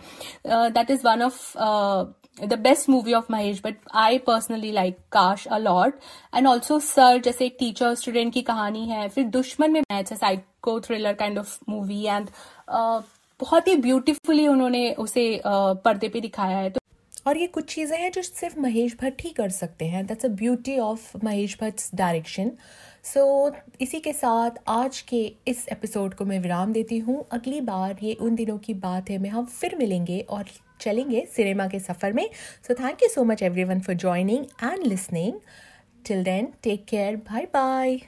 That 0.47 0.91
is 0.91 1.01
one 1.06 1.21
of 1.21 1.58
the 2.43 2.54
best 2.60 2.89
movie 2.89 3.13
of 3.13 3.32
Mahesh 3.32 3.62
but 3.65 3.75
I 3.95 4.17
personally 4.28 4.71
like 4.71 4.97
Kaash 5.12 5.45
a 5.47 5.58
lot 5.58 5.99
and 6.36 6.47
also 6.47 6.80
Sir 6.80 7.21
जैसे 7.21 7.45
एक 7.45 7.56
टीचर 7.60 7.93
स्टूडेंट 7.95 8.34
की 8.34 8.41
कहानी 8.41 8.88
है 8.89 9.08
फिर 9.10 9.25
दुश्मन 9.30 9.71
में 9.71 9.82
मैच 9.82 10.12
है 10.12 10.17
psycho 10.17 10.80
thriller 10.80 11.13
kind 11.13 11.39
of 11.39 11.58
movie 11.69 12.04
and 12.06 12.30
बहुत 13.39 13.67
ही 13.67 13.75
ब्यूटिफुली 13.78 14.47
उन्होंने 14.47 14.91
उसे 14.93 15.23
uh, 15.38 15.78
पर्दे 15.86 16.10
पे 16.10 16.21
दिखाया 16.21 16.58
है। 16.58 16.69
तो 16.69 16.80
और 17.26 17.38
ये 17.38 17.48
कुछ 17.48 17.74
चीज़ें 17.74 17.98
हैं 17.98 18.12
जो 18.12 18.22
सिर्फ़ 18.22 18.60
महेश 18.60 18.96
भट्ट 19.02 19.22
ही 19.22 19.30
कर 19.30 19.50
सकते 19.50 19.86
हैं। 19.86 20.06
That's 20.06 20.26
a 20.26 20.30
beauty 20.30 20.78
of 20.80 21.18
Mahesh 21.24 21.58
Bhatt 21.62 21.82
direction 21.96 22.52
so 23.04 23.52
इसी 23.82 24.00
के 24.00 24.14
साथ 24.14 24.52
आज 24.68 25.02
के 25.02 25.22
इस 25.48 25.68
एपिसोड 25.72 26.14
को 26.14 26.26
मैं 26.26 26.40
विराम 26.40 26.74
देती 26.74 26.98
हूँ। 27.00 27.26
अगली 27.32 27.62
बार 27.62 27.98
ये 28.04 28.14
उन 28.14 28.36
दिनों 28.36 28.58
की 28.58 28.74
बात 28.74 29.10
है, 29.10 29.18
मैं 29.18 29.30
हम 29.30 29.46
फिर 29.46 29.76
मिलेंगे 29.78 30.20
और 30.20 30.46
चलेंगे 30.82 31.26
सिनेमा 31.36 31.68
के 31.68 31.80
सफ़र 31.80 32.14
में। 32.14 32.30
So 32.68 32.74
thank 32.74 33.04
you 33.04 33.10
so 33.10 33.24
much 33.24 33.44
everyone 33.64 33.82
for 33.82 33.96
joining 33.96 34.46
and 34.64 34.86
listening 34.88 35.40
till 36.08 36.24
then 36.24 36.54
take 36.64 36.86
care 36.86 37.16
bye 37.32 37.46
bye 37.54 38.00